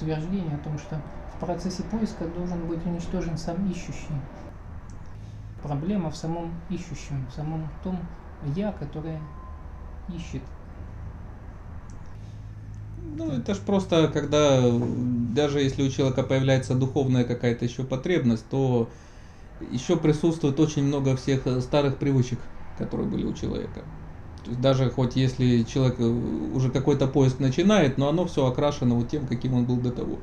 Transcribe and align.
утверждение 0.00 0.54
о 0.54 0.58
том, 0.58 0.78
что 0.78 0.96
в 1.36 1.40
процессе 1.40 1.82
поиска 1.82 2.24
должен 2.26 2.66
быть 2.66 2.84
уничтожен 2.86 3.36
сам 3.36 3.56
ищущий. 3.70 4.14
Проблема 5.62 6.10
в 6.10 6.16
самом 6.16 6.50
ищущем, 6.70 7.26
в 7.30 7.34
самом 7.34 7.68
том 7.84 7.98
я, 8.56 8.72
которое 8.72 9.20
ищет. 10.08 10.42
Ну, 13.16 13.30
это 13.32 13.54
ж 13.54 13.58
просто, 13.58 14.08
когда 14.12 14.62
даже 15.34 15.60
если 15.60 15.86
у 15.86 15.90
человека 15.90 16.22
появляется 16.22 16.74
духовная 16.74 17.24
какая-то 17.24 17.64
еще 17.66 17.84
потребность, 17.84 18.48
то 18.48 18.88
еще 19.70 19.96
присутствует 19.96 20.58
очень 20.58 20.84
много 20.84 21.16
всех 21.16 21.42
старых 21.60 21.98
привычек, 21.98 22.38
которые 22.78 23.06
были 23.06 23.24
у 23.26 23.34
человека. 23.34 23.82
То 24.44 24.50
есть 24.50 24.60
даже 24.60 24.90
хоть 24.90 25.16
если 25.16 25.62
человек 25.62 25.96
э, 25.98 26.04
уже 26.54 26.70
какой-то 26.70 27.06
поиск 27.06 27.40
начинает, 27.40 27.98
но 27.98 28.08
оно 28.08 28.26
все 28.26 28.46
окрашено 28.46 28.94
вот 28.94 29.08
тем, 29.08 29.26
каким 29.26 29.54
он 29.54 29.64
был 29.64 29.76
до 29.76 29.90
того. 29.90 30.18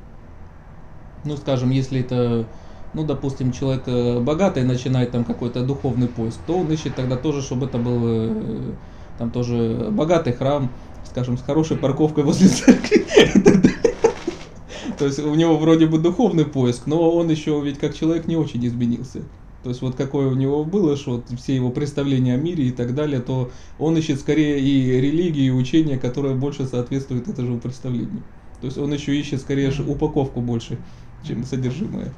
Ну, 1.24 1.38
скажем, 1.38 1.71
если 1.71 2.02
это, 2.02 2.46
ну, 2.94 3.04
допустим, 3.04 3.52
человек 3.52 3.84
э, 3.88 4.20
богатый 4.20 4.64
начинает 4.64 5.11
там 5.11 5.24
какой-то 5.24 5.66
духовный 5.66 6.08
поиск, 6.08 6.39
то 6.48 6.58
он 6.58 6.72
ищет 6.72 6.96
тогда 6.96 7.16
тоже, 7.16 7.42
чтобы 7.42 7.68
это 7.68 7.78
был 7.78 8.00
э, 8.04 8.74
там 9.18 9.32
тоже 9.32 9.89
богатый 9.92 10.34
храм, 10.34 10.70
скажем, 11.06 11.38
с 11.38 11.42
хорошей 11.42 11.78
парковкой 11.78 12.24
возле 12.24 12.47
церкви. 12.47 13.06
То 14.97 15.06
есть 15.06 15.20
у 15.20 15.36
него 15.36 15.58
вроде 15.58 15.86
бы 15.86 16.00
духовный 16.00 16.46
поиск, 16.46 16.88
но 16.88 17.11
он 17.11 17.30
еще 17.30 17.61
ведь 17.61 17.78
как 17.78 17.94
человек 17.96 18.28
не 18.28 18.36
очень 18.36 18.66
изменился. 18.66 19.22
То 19.64 19.70
есть 19.70 19.82
вот 19.82 19.96
какое 19.96 20.28
у 20.28 20.36
него 20.36 20.64
было, 20.64 20.96
что 20.96 21.18
вот 21.18 21.39
все 21.39 21.56
его 21.56 21.71
представления 21.71 22.36
о 22.36 22.38
мире 22.38 22.66
и 22.66 22.71
так 22.71 22.93
далее, 22.96 23.20
то 23.20 23.52
он 23.80 23.97
ищет 23.97 24.20
скорее 24.20 24.60
и 24.60 25.02
религии, 25.02 25.46
и 25.46 25.52
учения, 25.52 25.97
которые 25.97 26.36
больше 26.36 26.66
соответствуют 26.66 27.28
этому 27.28 27.60
представлению. 27.60 28.24
То 28.61 28.66
есть 28.66 28.78
он 28.78 28.93
еще 28.93 29.18
ищет 29.20 29.42
скорее 29.42 29.71
упаковку 29.88 30.42
больше, 30.42 30.78
чем 31.24 31.43
содержимое. 31.43 32.14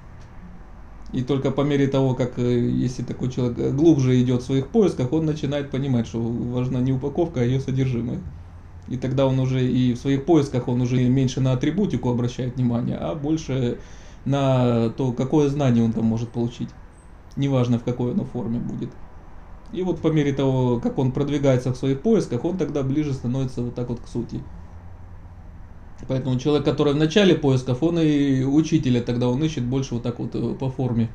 И 1.11 1.23
только 1.23 1.49
по 1.49 1.61
мере 1.61 1.87
того, 1.87 2.13
как 2.13 2.37
э, 2.37 2.69
если 2.69 3.01
такой 3.01 3.31
человек 3.31 3.57
э, 3.57 3.71
глубже 3.71 4.21
идет 4.21 4.43
в 4.43 4.45
своих 4.45 4.67
поисках, 4.67 5.11
он 5.11 5.25
начинает 5.25 5.71
понимать, 5.71 6.07
что 6.07 6.21
важна 6.21 6.81
не 6.81 6.93
упаковка, 6.93 7.41
а 7.41 7.43
ее 7.43 7.59
содержимое. 7.59 8.19
И 8.87 8.97
тогда 8.97 9.25
он 9.25 9.39
уже 9.39 9.65
и 9.65 9.93
в 9.93 9.97
своих 9.97 10.25
поисках 10.25 10.67
он 10.67 10.81
уже 10.81 11.03
меньше 11.09 11.41
на 11.41 11.53
атрибутику 11.53 12.09
обращает 12.09 12.55
внимание, 12.55 12.95
а 12.95 13.15
больше 13.15 13.79
на 14.25 14.89
то, 14.89 15.11
какое 15.11 15.49
знание 15.49 15.83
он 15.83 15.93
там 15.93 16.05
может 16.05 16.29
получить 16.29 16.69
неважно 17.35 17.79
в 17.79 17.83
какой 17.83 18.11
оно 18.13 18.25
форме 18.25 18.59
будет. 18.59 18.91
И 19.71 19.83
вот 19.83 20.01
по 20.01 20.07
мере 20.07 20.33
того, 20.33 20.79
как 20.79 20.97
он 20.97 21.11
продвигается 21.11 21.71
в 21.71 21.77
своих 21.77 22.01
поисках, 22.01 22.43
он 22.43 22.57
тогда 22.57 22.83
ближе 22.83 23.13
становится 23.13 23.61
вот 23.61 23.75
так 23.75 23.89
вот 23.89 23.99
к 23.99 24.07
сути. 24.07 24.41
Поэтому 26.07 26.39
человек, 26.39 26.65
который 26.65 26.93
в 26.93 26.97
начале 26.97 27.35
поисков, 27.35 27.83
он 27.83 27.99
и 27.99 28.43
учителя 28.43 29.01
тогда 29.01 29.27
он 29.29 29.43
ищет 29.43 29.65
больше 29.65 29.95
вот 29.95 30.03
так 30.03 30.19
вот 30.19 30.33
э, 30.33 30.55
по 30.55 30.69
форме. 30.71 31.09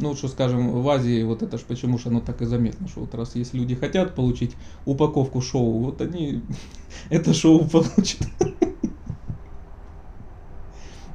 Ну, 0.00 0.14
что 0.16 0.28
скажем, 0.28 0.82
в 0.82 0.88
Азии, 0.88 1.22
вот 1.22 1.42
это 1.42 1.56
ж 1.56 1.62
почему 1.62 1.98
же 1.98 2.08
оно 2.08 2.20
так 2.20 2.42
и 2.42 2.46
заметно, 2.46 2.88
что 2.88 3.02
вот 3.02 3.14
раз 3.14 3.36
если 3.36 3.58
люди 3.58 3.76
хотят 3.76 4.14
получить 4.16 4.56
упаковку 4.84 5.40
шоу, 5.40 5.78
вот 5.84 6.00
они 6.00 6.42
это 7.10 7.32
шоу 7.32 7.66
получат. 7.66 8.28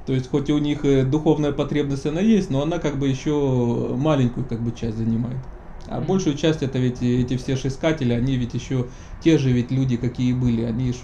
То 0.10 0.16
есть 0.16 0.28
хоть 0.28 0.50
у 0.50 0.58
них 0.58 0.86
э, 0.86 1.06
духовная 1.06 1.52
потребность 1.52 2.08
она 2.08 2.20
есть, 2.20 2.50
но 2.50 2.64
она 2.64 2.80
как 2.80 2.98
бы 2.98 3.08
еще 3.08 3.96
маленькую 3.96 4.44
как 4.48 4.60
бы 4.60 4.72
часть 4.72 4.98
занимает. 4.98 5.38
А 5.86 6.02
большую 6.02 6.36
часть 6.36 6.64
это 6.64 6.80
ведь 6.80 7.04
эти 7.04 7.38
все 7.38 7.54
искатели, 7.54 8.12
они 8.12 8.36
ведь 8.36 8.56
еще 8.56 8.90
те 9.20 9.38
же 9.38 9.52
ведь 9.52 9.70
люди, 9.70 9.98
какие 9.98 10.34
были, 10.34 10.64
они 10.64 10.94
ж, 10.94 11.04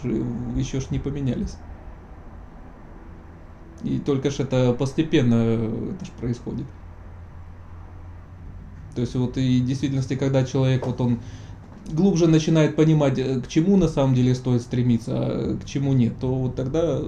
еще 0.55 0.81
ж 0.81 0.89
не 0.89 0.97
поменялись. 0.97 1.59
И 3.83 3.99
только 3.99 4.31
ж 4.31 4.39
это 4.39 4.73
постепенно 4.73 5.35
э, 5.35 5.91
это 5.93 6.05
ж 6.05 6.09
происходит. 6.09 6.65
То 8.95 9.01
есть 9.01 9.13
вот 9.13 9.37
и 9.37 9.61
в 9.61 9.65
действительности, 9.67 10.15
когда 10.15 10.43
человек 10.43 10.87
вот 10.87 10.99
он 10.99 11.21
глубже 11.85 12.27
начинает 12.27 12.75
понимать, 12.75 13.19
э, 13.19 13.39
к 13.41 13.47
чему 13.47 13.77
на 13.77 13.87
самом 13.87 14.15
деле 14.15 14.33
стоит 14.33 14.63
стремиться, 14.63 15.11
а 15.15 15.57
к 15.57 15.65
чему 15.65 15.93
нет, 15.93 16.19
то 16.19 16.33
вот 16.33 16.55
тогда 16.55 17.01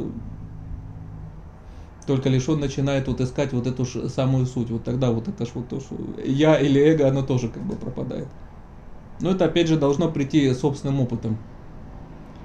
только 2.07 2.29
лишь 2.29 2.49
он 2.49 2.59
начинает 2.59 3.07
вот 3.07 3.21
искать 3.21 3.53
вот 3.53 3.67
эту 3.67 3.85
ж 3.85 4.09
самую 4.09 4.45
суть. 4.47 4.71
Вот 4.71 4.83
тогда 4.83 5.11
вот 5.11 5.27
это 5.27 5.45
ж 5.45 5.49
вот 5.53 5.69
то, 5.69 5.79
что 5.79 5.95
я 6.25 6.59
или 6.59 6.81
эго, 6.81 7.07
оно 7.07 7.21
тоже 7.23 7.49
как 7.49 7.63
бы 7.63 7.75
пропадает. 7.75 8.27
Но 9.19 9.31
это 9.31 9.45
опять 9.45 9.67
же 9.67 9.77
должно 9.77 10.11
прийти 10.11 10.53
собственным 10.53 11.01
опытом. 11.01 11.37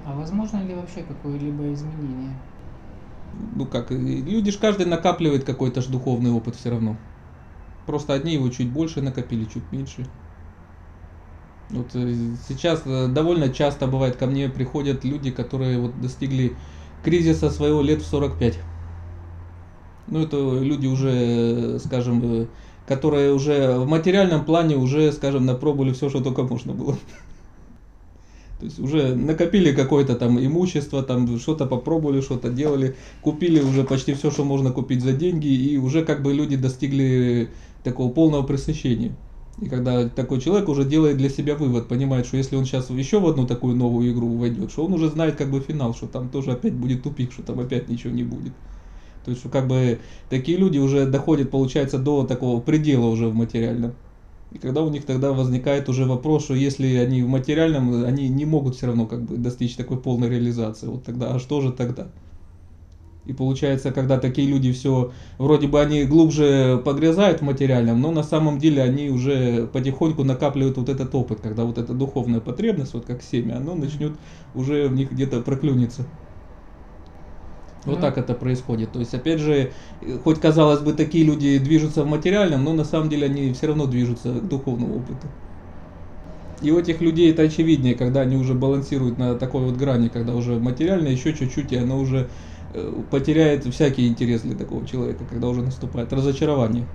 А 0.05 0.13
возможно 0.15 0.63
ли 0.67 0.73
вообще 0.75 1.01
какое-либо 1.03 1.73
изменение? 1.73 2.33
Ну 3.57 3.65
как, 3.65 3.91
люди 3.91 4.51
ж 4.51 4.57
каждый 4.57 4.85
накапливает 4.85 5.43
какой-то 5.43 5.81
ж 5.81 5.87
духовный 5.87 6.31
опыт 6.31 6.55
все 6.55 6.69
равно. 6.69 6.97
Просто 7.85 8.13
одни 8.13 8.33
его 8.33 8.49
чуть 8.49 8.71
больше 8.71 9.01
накопили, 9.01 9.45
чуть 9.45 9.71
меньше. 9.71 10.05
Вот 11.69 11.95
э, 11.95 12.35
сейчас 12.47 12.83
э, 12.85 13.07
довольно 13.07 13.49
часто 13.49 13.87
бывает 13.87 14.15
ко 14.15 14.27
мне 14.27 14.49
приходят 14.49 15.03
люди, 15.03 15.31
которые 15.31 15.79
вот 15.79 15.99
достигли 15.99 16.57
кризиса 17.03 17.49
своего 17.49 17.81
лет 17.81 18.01
в 18.01 18.05
45. 18.05 18.72
Ну, 20.07 20.21
это 20.21 20.59
люди 20.59 20.87
уже, 20.87 21.79
скажем, 21.79 22.21
э, 22.23 22.45
которые 22.87 23.33
уже 23.33 23.77
в 23.77 23.87
материальном 23.87 24.43
плане 24.43 24.75
уже, 24.75 25.11
скажем, 25.11 25.45
напробовали 25.45 25.93
все, 25.93 26.09
что 26.09 26.21
только 26.21 26.43
можно 26.43 26.73
было. 26.73 26.93
То 28.59 28.65
есть 28.65 28.79
уже 28.79 29.15
накопили 29.15 29.73
какое-то 29.73 30.15
там 30.15 30.39
имущество, 30.39 31.03
там 31.03 31.37
что-то 31.39 31.65
попробовали, 31.65 32.21
что-то 32.21 32.49
делали, 32.49 32.95
купили 33.21 33.61
уже 33.61 33.83
почти 33.83 34.13
все, 34.13 34.31
что 34.31 34.43
можно 34.43 34.71
купить 34.71 35.01
за 35.01 35.13
деньги, 35.13 35.47
и 35.47 35.77
уже 35.77 36.05
как 36.05 36.21
бы 36.21 36.33
люди 36.33 36.55
достигли 36.55 37.49
такого 37.83 38.11
полного 38.11 38.43
пресыщения. 38.43 39.15
И 39.61 39.67
когда 39.67 40.09
такой 40.09 40.41
человек 40.41 40.67
уже 40.67 40.83
делает 40.83 41.17
для 41.17 41.29
себя 41.29 41.55
вывод, 41.55 41.87
понимает, 41.87 42.25
что 42.25 42.37
если 42.37 42.55
он 42.55 42.65
сейчас 42.65 42.89
еще 42.89 43.19
в 43.19 43.27
одну 43.27 43.45
такую 43.45 43.75
новую 43.75 44.11
игру 44.11 44.35
войдет, 44.37 44.71
что 44.71 44.85
он 44.85 44.93
уже 44.93 45.09
знает 45.09 45.35
как 45.35 45.51
бы 45.51 45.59
финал, 45.59 45.93
что 45.93 46.07
там 46.07 46.29
тоже 46.29 46.51
опять 46.51 46.73
будет 46.73 47.03
тупик, 47.03 47.31
что 47.31 47.43
там 47.43 47.59
опять 47.59 47.87
ничего 47.87 48.13
не 48.13 48.23
будет. 48.23 48.53
То 49.25 49.31
есть, 49.31 49.49
как 49.49 49.67
бы 49.67 49.99
такие 50.29 50.57
люди 50.57 50.77
уже 50.77 51.05
доходят, 51.05 51.51
получается, 51.51 51.97
до 51.97 52.25
такого 52.25 52.59
предела 52.59 53.07
уже 53.07 53.27
в 53.27 53.35
материальном. 53.35 53.93
И 54.51 54.59
когда 54.59 54.83
у 54.83 54.89
них 54.89 55.05
тогда 55.05 55.33
возникает 55.33 55.89
уже 55.89 56.05
вопрос, 56.05 56.43
что 56.43 56.53
если 56.53 56.95
они 56.97 57.23
в 57.23 57.27
материальном, 57.27 58.05
они 58.05 58.29
не 58.29 58.45
могут 58.45 58.75
все 58.75 58.87
равно 58.87 59.07
как 59.07 59.23
бы 59.23 59.37
достичь 59.37 59.75
такой 59.75 59.97
полной 59.97 60.29
реализации. 60.29 60.87
Вот 60.87 61.03
тогда, 61.03 61.33
а 61.33 61.39
что 61.39 61.59
же 61.61 61.71
тогда? 61.71 62.07
И 63.25 63.31
получается, 63.31 63.91
когда 63.91 64.19
такие 64.19 64.47
люди 64.47 64.71
все, 64.73 65.11
вроде 65.37 65.67
бы 65.67 65.81
они 65.81 66.03
глубже 66.03 66.81
погрязают 66.83 67.39
в 67.39 67.43
материальном, 67.43 68.01
но 68.01 68.11
на 68.11 68.23
самом 68.23 68.59
деле 68.59 68.83
они 68.83 69.09
уже 69.09 69.67
потихоньку 69.67 70.23
накапливают 70.23 70.77
вот 70.77 70.89
этот 70.89 71.15
опыт, 71.15 71.39
когда 71.39 71.63
вот 71.63 71.77
эта 71.77 71.93
духовная 71.93 72.41
потребность, 72.41 72.93
вот 72.93 73.05
как 73.05 73.23
семя, 73.23 73.57
оно 73.57 73.75
начнет 73.75 74.19
уже 74.53 74.89
в 74.89 74.93
них 74.93 75.11
где-то 75.11 75.41
проклюниться. 75.41 76.05
Вот 77.85 77.99
так 77.99 78.17
это 78.17 78.33
происходит. 78.33 78.91
То 78.93 78.99
есть, 78.99 79.13
опять 79.13 79.39
же, 79.39 79.73
хоть 80.23 80.39
казалось 80.39 80.81
бы, 80.81 80.93
такие 80.93 81.25
люди 81.25 81.57
движутся 81.59 82.03
в 82.03 82.07
материальном, 82.07 82.63
но 82.63 82.73
на 82.73 82.85
самом 82.85 83.09
деле 83.09 83.25
они 83.27 83.53
все 83.53 83.67
равно 83.67 83.87
движутся 83.87 84.39
к 84.39 84.47
духовному 84.47 84.95
опыту. 84.97 85.27
И 86.61 86.71
у 86.71 86.79
этих 86.79 87.01
людей 87.01 87.29
это 87.31 87.43
очевиднее, 87.43 87.95
когда 87.95 88.21
они 88.21 88.37
уже 88.37 88.53
балансируют 88.53 89.17
на 89.17 89.35
такой 89.35 89.65
вот 89.65 89.75
грани, 89.75 90.07
когда 90.07 90.33
уже 90.33 90.59
материально 90.59 91.09
еще 91.09 91.33
чуть-чуть, 91.33 91.73
и 91.73 91.75
оно 91.75 91.99
уже 91.99 92.29
э, 92.73 93.03
потеряет 93.11 93.65
всякий 93.65 94.07
интерес 94.07 94.43
для 94.43 94.55
такого 94.55 94.85
человека, 94.87 95.25
когда 95.25 95.49
уже 95.49 95.61
наступает 95.61 96.13
разочарование. 96.13 96.89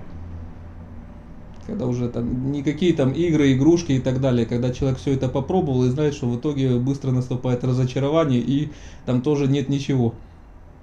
Когда 1.66 1.87
уже 1.87 2.09
там 2.09 2.50
никакие 2.50 2.94
там 2.94 3.12
игры, 3.12 3.53
игрушки 3.53 3.93
и 3.93 4.00
так 4.00 4.22
далее, 4.22 4.47
когда 4.47 4.72
человек 4.72 4.98
все 4.98 5.12
это 5.12 5.28
попробовал 5.28 5.84
и 5.84 5.91
знает, 5.91 6.15
что 6.15 6.27
в 6.31 6.38
итоге 6.38 6.78
быстро 6.78 7.10
наступает 7.10 7.62
разочарование 7.62 8.41
и 8.41 8.72
там 9.04 9.21
тоже 9.21 9.48
нет 9.48 9.69
ничего. 9.69 10.15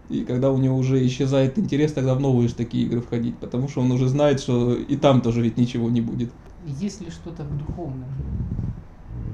И 0.09 0.23
когда 0.23 0.51
у 0.51 0.57
него 0.57 0.77
уже 0.77 1.05
исчезает 1.05 1.57
интерес, 1.57 1.93
тогда 1.93 2.15
в 2.15 2.19
новые 2.19 2.47
же 2.47 2.55
такие 2.55 2.85
игры 2.85 3.01
входить, 3.01 3.39
потому 3.39 3.67
что 3.67 3.81
он 3.81 3.91
уже 3.91 4.07
знает, 4.07 4.39
что 4.39 4.75
и 4.75 4.95
там 4.95 5.21
тоже 5.21 5.41
ведь 5.41 5.57
ничего 5.57 5.89
не 5.89 6.01
будет. 6.01 6.31
Если 6.65 7.09
что-то 7.09 7.43
в 7.43 7.57
духовном, 7.57 8.09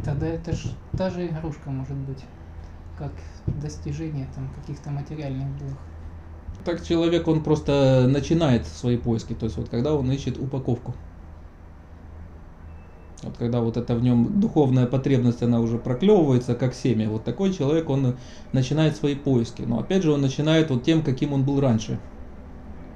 тогда 0.03 0.27
это 0.27 0.53
же 0.53 0.59
та 0.97 1.09
же 1.09 1.27
игрушка 1.27 1.69
может 1.69 1.97
быть, 1.97 2.23
как 2.97 3.11
достижение 3.47 4.27
там 4.33 4.49
каких-то 4.55 4.91
материальных 4.91 5.47
благ. 5.57 5.77
Так 6.63 6.85
человек, 6.85 7.27
он 7.27 7.43
просто 7.43 8.07
начинает 8.07 8.67
свои 8.67 8.97
поиски, 8.97 9.33
то 9.33 9.45
есть 9.45 9.57
вот 9.57 9.69
когда 9.69 9.95
он 9.95 10.11
ищет 10.11 10.37
упаковку. 10.37 10.95
Вот 13.23 13.37
когда 13.37 13.61
вот 13.61 13.77
это 13.77 13.95
в 13.95 14.01
нем 14.01 14.39
духовная 14.39 14.87
потребность, 14.87 15.43
она 15.43 15.59
уже 15.59 15.77
проклевывается 15.77 16.55
как 16.55 16.73
семя, 16.73 17.09
вот 17.09 17.23
такой 17.23 17.53
человек, 17.53 17.89
он 17.89 18.15
начинает 18.51 18.95
свои 18.95 19.15
поиски. 19.15 19.61
Но 19.61 19.79
опять 19.79 20.03
же 20.03 20.11
он 20.11 20.21
начинает 20.21 20.71
вот 20.71 20.83
тем, 20.83 21.03
каким 21.03 21.33
он 21.33 21.43
был 21.43 21.59
раньше. 21.59 21.99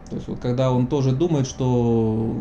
То 0.10 0.16
есть 0.16 0.28
вот 0.28 0.40
когда 0.40 0.72
он 0.72 0.88
тоже 0.88 1.12
думает, 1.12 1.48
что, 1.48 2.36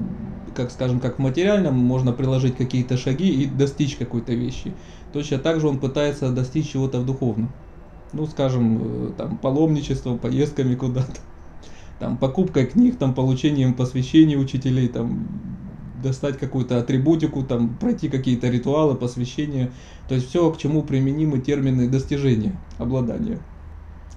как 0.54 0.70
скажем, 0.70 1.00
как 1.00 1.16
в 1.16 1.18
материальном, 1.18 1.74
можно 1.74 2.12
приложить 2.12 2.56
какие-то 2.56 2.96
шаги 2.96 3.42
и 3.42 3.46
достичь 3.46 3.96
какой-то 3.96 4.32
вещи. 4.34 4.74
Точно 5.12 5.38
так 5.38 5.60
же 5.60 5.68
он 5.68 5.78
пытается 5.78 6.30
достичь 6.30 6.72
чего-то 6.72 7.00
в 7.00 7.06
духовном. 7.06 7.52
ну, 8.12 8.26
скажем, 8.26 8.80
э, 8.82 9.10
там, 9.16 9.38
паломничеством, 9.38 10.18
поездками 10.18 10.74
куда-то, 10.74 11.20
там, 11.98 12.16
покупкой 12.16 12.66
книг, 12.66 12.96
там, 12.96 13.14
получением 13.14 13.74
посвящений 13.74 14.36
учителей, 14.36 14.88
там, 14.88 15.28
достать 16.04 16.38
какую-то 16.38 16.78
атрибутику, 16.78 17.42
там, 17.42 17.76
пройти 17.76 18.08
какие-то 18.08 18.48
ритуалы, 18.48 18.94
посвящения. 18.94 19.72
То 20.08 20.14
есть 20.14 20.28
все, 20.28 20.50
к 20.52 20.58
чему 20.58 20.82
применимы 20.82 21.40
термины 21.40 21.88
достижения, 21.88 22.60
обладания. 22.78 23.40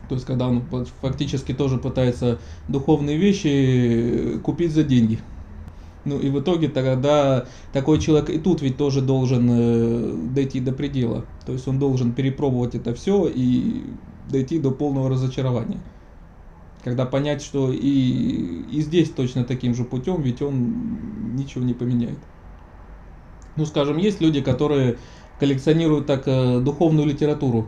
То 0.08 0.16
есть 0.16 0.28
когда 0.28 0.48
он 0.48 0.64
фактически 1.02 1.54
тоже 1.54 1.78
пытается 1.78 2.40
духовные 2.68 3.18
вещи 3.18 4.40
купить 4.44 4.74
за 4.74 4.84
деньги. 4.84 5.20
Ну 6.06 6.20
и 6.20 6.30
в 6.30 6.40
итоге 6.40 6.70
тогда 6.70 7.46
такой 7.74 8.00
человек 8.00 8.30
и 8.30 8.40
тут 8.40 8.62
ведь 8.62 8.78
тоже 8.78 9.02
должен 9.02 9.50
э, 9.52 10.14
дойти 10.34 10.60
до 10.62 10.72
предела. 10.72 11.26
То 11.46 11.52
есть 11.52 11.68
он 11.68 11.80
должен 11.80 12.14
перепробовать 12.14 12.76
это 12.76 12.94
все 12.94 13.28
и 13.28 13.84
дойти 14.30 14.60
до 14.60 14.72
полного 14.72 15.10
разочарования. 15.10 15.82
Когда 16.84 17.06
понять, 17.06 17.42
что 17.42 17.72
и, 17.72 18.64
и 18.72 18.82
здесь 18.82 19.12
точно 19.12 19.44
таким 19.44 19.76
же 19.76 19.84
путем, 19.84 20.22
ведь 20.22 20.42
он 20.42 21.36
ничего 21.36 21.64
не 21.64 21.74
поменяет. 21.74 22.20
Ну, 23.56 23.66
скажем, 23.66 23.98
есть 23.98 24.22
люди, 24.22 24.42
которые 24.42 24.98
коллекционируют 25.40 26.06
так 26.06 26.28
э, 26.28 26.60
духовную 26.60 27.08
литературу, 27.08 27.68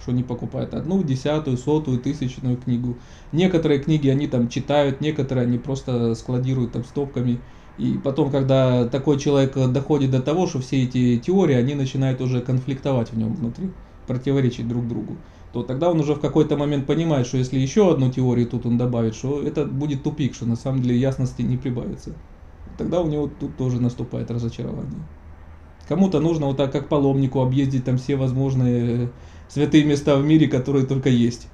что 0.00 0.12
они 0.12 0.22
покупают 0.22 0.74
одну, 0.74 1.02
десятую, 1.02 1.56
сотую, 1.56 2.00
тысячную 2.00 2.56
книгу. 2.56 2.98
Некоторые 3.32 3.80
книги 3.80 4.08
они 4.08 4.26
там 4.26 4.48
читают, 4.48 5.00
некоторые 5.00 5.46
они 5.46 5.58
просто 5.58 6.14
складируют 6.14 6.72
там 6.72 6.84
стопками. 6.84 7.40
И 7.78 7.98
потом, 7.98 8.30
когда 8.30 8.86
такой 8.88 9.18
человек 9.18 9.54
доходит 9.54 10.10
до 10.10 10.20
того, 10.20 10.46
что 10.46 10.60
все 10.60 10.82
эти 10.82 11.18
теории, 11.18 11.54
они 11.54 11.74
начинают 11.74 12.20
уже 12.20 12.40
конфликтовать 12.40 13.12
в 13.12 13.16
нем 13.16 13.34
внутри, 13.34 13.70
противоречить 14.06 14.68
друг 14.68 14.86
другу, 14.86 15.16
то 15.52 15.62
тогда 15.62 15.90
он 15.90 16.00
уже 16.00 16.14
в 16.14 16.20
какой-то 16.20 16.56
момент 16.56 16.86
понимает, 16.86 17.26
что 17.26 17.36
если 17.36 17.58
еще 17.58 17.90
одну 17.90 18.10
теорию 18.10 18.46
тут 18.46 18.66
он 18.66 18.78
добавит, 18.78 19.14
что 19.14 19.42
это 19.42 19.64
будет 19.64 20.02
тупик, 20.02 20.34
что 20.34 20.46
на 20.46 20.56
самом 20.56 20.82
деле 20.82 20.98
ясности 20.98 21.42
не 21.42 21.56
прибавится. 21.56 22.12
Тогда 22.78 23.00
у 23.00 23.08
него 23.08 23.28
тут 23.28 23.56
тоже 23.56 23.80
наступает 23.80 24.30
разочарование. 24.30 25.02
Кому-то 25.88 26.20
нужно 26.20 26.46
вот 26.46 26.56
так, 26.56 26.70
как 26.70 26.88
паломнику, 26.88 27.40
объездить 27.40 27.84
там 27.84 27.98
все 27.98 28.14
возможные 28.14 29.10
святые 29.48 29.84
места 29.84 30.16
в 30.16 30.24
мире, 30.24 30.46
которые 30.46 30.86
только 30.86 31.08
есть. 31.08 31.48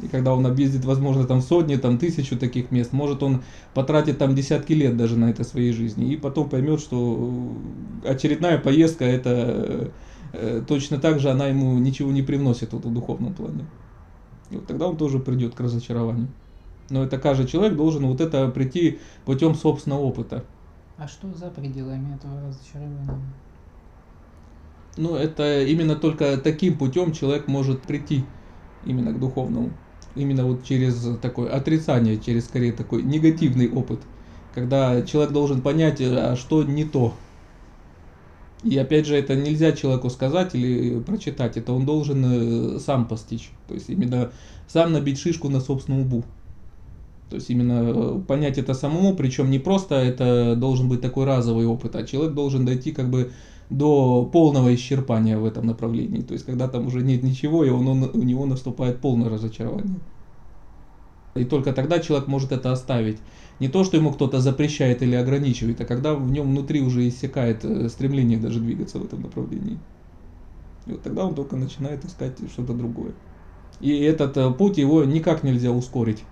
И 0.00 0.08
когда 0.08 0.34
он 0.34 0.44
объездит, 0.46 0.84
возможно, 0.84 1.24
там 1.24 1.40
сотни, 1.40 1.76
там 1.76 1.98
тысячу 1.98 2.36
таких 2.36 2.70
мест, 2.70 2.92
может 2.92 3.22
он 3.22 3.42
потратит 3.74 4.18
там 4.18 4.34
десятки 4.34 4.72
лет 4.72 4.96
даже 4.96 5.16
на 5.16 5.30
это 5.30 5.44
своей 5.44 5.72
жизни. 5.72 6.12
И 6.12 6.16
потом 6.16 6.48
поймет, 6.48 6.80
что 6.80 7.56
очередная 8.04 8.58
поездка 8.58 9.04
это 9.04 9.30
э, 9.30 9.88
точно 10.66 10.98
так 10.98 11.20
же 11.20 11.30
она 11.30 11.46
ему 11.46 11.78
ничего 11.78 12.10
не 12.12 12.22
привносит 12.22 12.72
вот, 12.72 12.84
в 12.84 12.92
духовном 12.92 13.34
плане. 13.34 13.66
И 14.50 14.56
вот 14.56 14.66
тогда 14.66 14.88
он 14.88 14.96
тоже 14.96 15.18
придет 15.18 15.54
к 15.54 15.60
разочарованию. 15.60 16.28
Но 16.90 17.02
это 17.02 17.18
каждый 17.18 17.46
человек 17.46 17.76
должен 17.76 18.06
вот 18.06 18.20
это 18.20 18.48
прийти 18.48 18.98
путем 19.24 19.54
собственного 19.54 20.00
опыта. 20.00 20.44
А 20.98 21.08
что 21.08 21.32
за 21.32 21.50
пределами 21.50 22.14
этого 22.14 22.40
разочарования? 22.40 23.20
Ну, 24.96 25.16
это 25.16 25.62
именно 25.62 25.96
только 25.96 26.36
таким 26.36 26.78
путем 26.78 27.12
человек 27.12 27.48
может 27.48 27.82
прийти 27.82 28.24
именно 28.84 29.12
к 29.12 29.18
духовному 29.18 29.70
именно 30.14 30.44
вот 30.44 30.64
через 30.64 31.08
такое 31.20 31.50
отрицание, 31.50 32.18
через 32.18 32.44
скорее 32.46 32.72
такой 32.72 33.02
негативный 33.02 33.70
опыт, 33.70 34.00
когда 34.54 35.02
человек 35.02 35.32
должен 35.32 35.60
понять, 35.60 36.00
а 36.00 36.36
что 36.36 36.62
не 36.62 36.84
то. 36.84 37.14
И 38.64 38.78
опять 38.78 39.06
же, 39.06 39.16
это 39.16 39.36
нельзя 39.36 39.72
человеку 39.72 40.08
сказать 40.08 40.54
или 40.54 40.98
прочитать, 41.00 41.58
это 41.58 41.72
он 41.72 41.84
должен 41.84 42.76
э, 42.76 42.78
сам 42.80 43.06
постичь. 43.06 43.50
То 43.68 43.74
есть 43.74 43.90
именно 43.90 44.32
сам 44.66 44.92
набить 44.92 45.18
шишку 45.18 45.50
на 45.50 45.60
собственном 45.60 46.02
лбу. 46.02 46.24
То 47.28 47.36
есть 47.36 47.50
именно 47.50 47.82
э, 47.84 48.20
понять 48.26 48.56
это 48.56 48.72
самому, 48.72 49.14
причем 49.14 49.50
не 49.50 49.58
просто 49.58 49.96
это 49.96 50.56
должен 50.56 50.88
быть 50.88 51.02
такой 51.02 51.26
разовый 51.26 51.66
опыт, 51.66 51.94
а 51.94 52.04
человек 52.04 52.32
должен 52.34 52.64
дойти 52.64 52.92
как 52.92 53.10
бы 53.10 53.32
до 53.68 54.24
полного 54.32 54.74
исчерпания 54.74 55.38
в 55.38 55.44
этом 55.44 55.66
направлении. 55.66 56.22
То 56.22 56.32
есть, 56.32 56.46
когда 56.46 56.68
там 56.68 56.86
уже 56.86 57.02
нет 57.02 57.22
ничего, 57.22 57.64
и 57.64 57.70
он, 57.70 57.86
он, 57.86 58.10
у 58.14 58.22
него 58.22 58.46
наступает 58.46 59.00
полное 59.00 59.28
разочарование. 59.28 59.98
И 61.34 61.44
только 61.44 61.72
тогда 61.72 61.98
человек 61.98 62.28
может 62.28 62.52
это 62.52 62.70
оставить. 62.72 63.18
Не 63.60 63.68
то, 63.68 63.84
что 63.84 63.96
ему 63.96 64.12
кто-то 64.12 64.40
запрещает 64.40 65.02
или 65.02 65.14
ограничивает, 65.14 65.80
а 65.80 65.84
когда 65.84 66.14
в 66.14 66.30
нем 66.30 66.50
внутри 66.50 66.80
уже 66.80 67.08
иссякает 67.08 67.64
э, 67.64 67.88
стремление 67.88 68.38
даже 68.38 68.60
двигаться 68.60 68.98
в 68.98 69.04
этом 69.04 69.22
направлении. 69.22 69.78
И 70.86 70.92
вот 70.92 71.02
тогда 71.02 71.24
он 71.24 71.34
только 71.34 71.56
начинает 71.56 72.04
искать 72.04 72.36
что-то 72.52 72.72
другое. 72.72 73.12
И 73.80 73.96
этот 74.00 74.36
э, 74.36 74.50
путь 74.52 74.78
его 74.78 75.04
никак 75.04 75.42
нельзя 75.42 75.70
ускорить. 75.70 76.24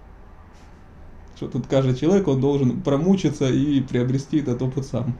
Что 1.36 1.48
тут 1.48 1.66
каждый 1.66 1.96
человек, 1.96 2.28
он 2.28 2.40
должен 2.40 2.80
промучиться 2.82 3.48
и 3.48 3.80
приобрести 3.80 4.38
этот 4.38 4.62
опыт 4.62 4.86
сам. 4.86 5.16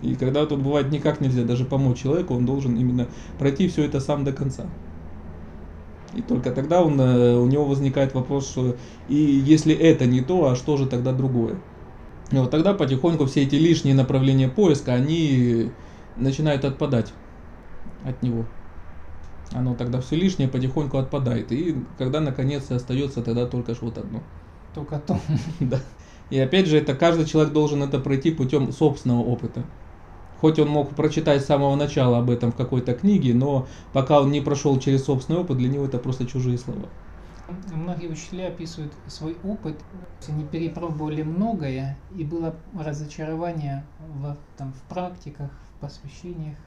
И 0.00 0.14
когда 0.16 0.46
тут 0.46 0.60
бывает 0.60 0.90
никак 0.90 1.20
нельзя 1.20 1.44
даже 1.44 1.64
помочь 1.64 2.00
человеку, 2.00 2.34
он 2.34 2.44
должен 2.44 2.76
именно 2.76 3.08
пройти 3.38 3.68
все 3.68 3.84
это 3.84 4.00
сам 4.00 4.24
до 4.24 4.32
конца. 4.32 4.66
И 6.14 6.22
только 6.22 6.50
тогда 6.50 6.82
он, 6.82 7.00
э, 7.00 7.36
у 7.36 7.46
него 7.46 7.64
возникает 7.64 8.14
вопрос, 8.14 8.50
что 8.50 8.76
и 9.08 9.14
если 9.14 9.74
это 9.74 10.06
не 10.06 10.20
то, 10.20 10.50
а 10.50 10.56
что 10.56 10.76
же 10.76 10.86
тогда 10.86 11.12
другое? 11.12 11.56
И 12.30 12.36
вот 12.36 12.50
тогда 12.50 12.74
потихоньку 12.74 13.26
все 13.26 13.42
эти 13.42 13.56
лишние 13.56 13.94
направления 13.94 14.48
поиска, 14.48 14.92
они 14.92 15.70
начинают 16.16 16.64
отпадать 16.64 17.12
от 18.04 18.22
него. 18.22 18.46
Оно 19.52 19.74
тогда 19.74 20.00
все 20.00 20.16
лишнее 20.16 20.48
потихоньку 20.48 20.96
отпадает. 20.96 21.52
И 21.52 21.76
когда 21.98 22.20
наконец 22.20 22.70
остается 22.70 23.22
тогда 23.22 23.46
только 23.46 23.74
что 23.74 23.86
вот 23.86 23.98
одно. 23.98 24.22
Только 24.74 24.98
то. 24.98 25.20
Да. 25.60 25.78
И 26.30 26.38
опять 26.38 26.66
же, 26.66 26.78
это 26.78 26.94
каждый 26.94 27.26
человек 27.26 27.52
должен 27.52 27.82
это 27.82 27.98
пройти 27.98 28.30
путем 28.30 28.72
собственного 28.72 29.20
опыта. 29.20 29.64
Хоть 30.42 30.58
он 30.58 30.68
мог 30.70 30.96
прочитать 30.96 31.42
с 31.42 31.46
самого 31.46 31.76
начала 31.76 32.18
об 32.18 32.28
этом 32.28 32.50
в 32.50 32.56
какой-то 32.56 32.94
книге, 32.94 33.32
но 33.32 33.68
пока 33.92 34.20
он 34.20 34.32
не 34.32 34.40
прошел 34.40 34.76
через 34.80 35.04
собственный 35.04 35.38
опыт, 35.38 35.56
для 35.56 35.68
него 35.68 35.84
это 35.84 35.98
просто 35.98 36.26
чужие 36.26 36.58
слова. 36.58 36.88
Многие 37.72 38.08
учителя 38.08 38.48
описывают 38.48 38.92
свой 39.06 39.36
опыт. 39.44 39.76
Они 40.26 40.44
перепробовали 40.44 41.22
многое, 41.22 41.96
и 42.16 42.24
было 42.24 42.56
разочарование 42.76 43.84
в, 44.00 44.36
там, 44.56 44.72
в 44.72 44.82
практиках, 44.92 45.52
в 45.76 45.80
посвящениях. 45.80 46.58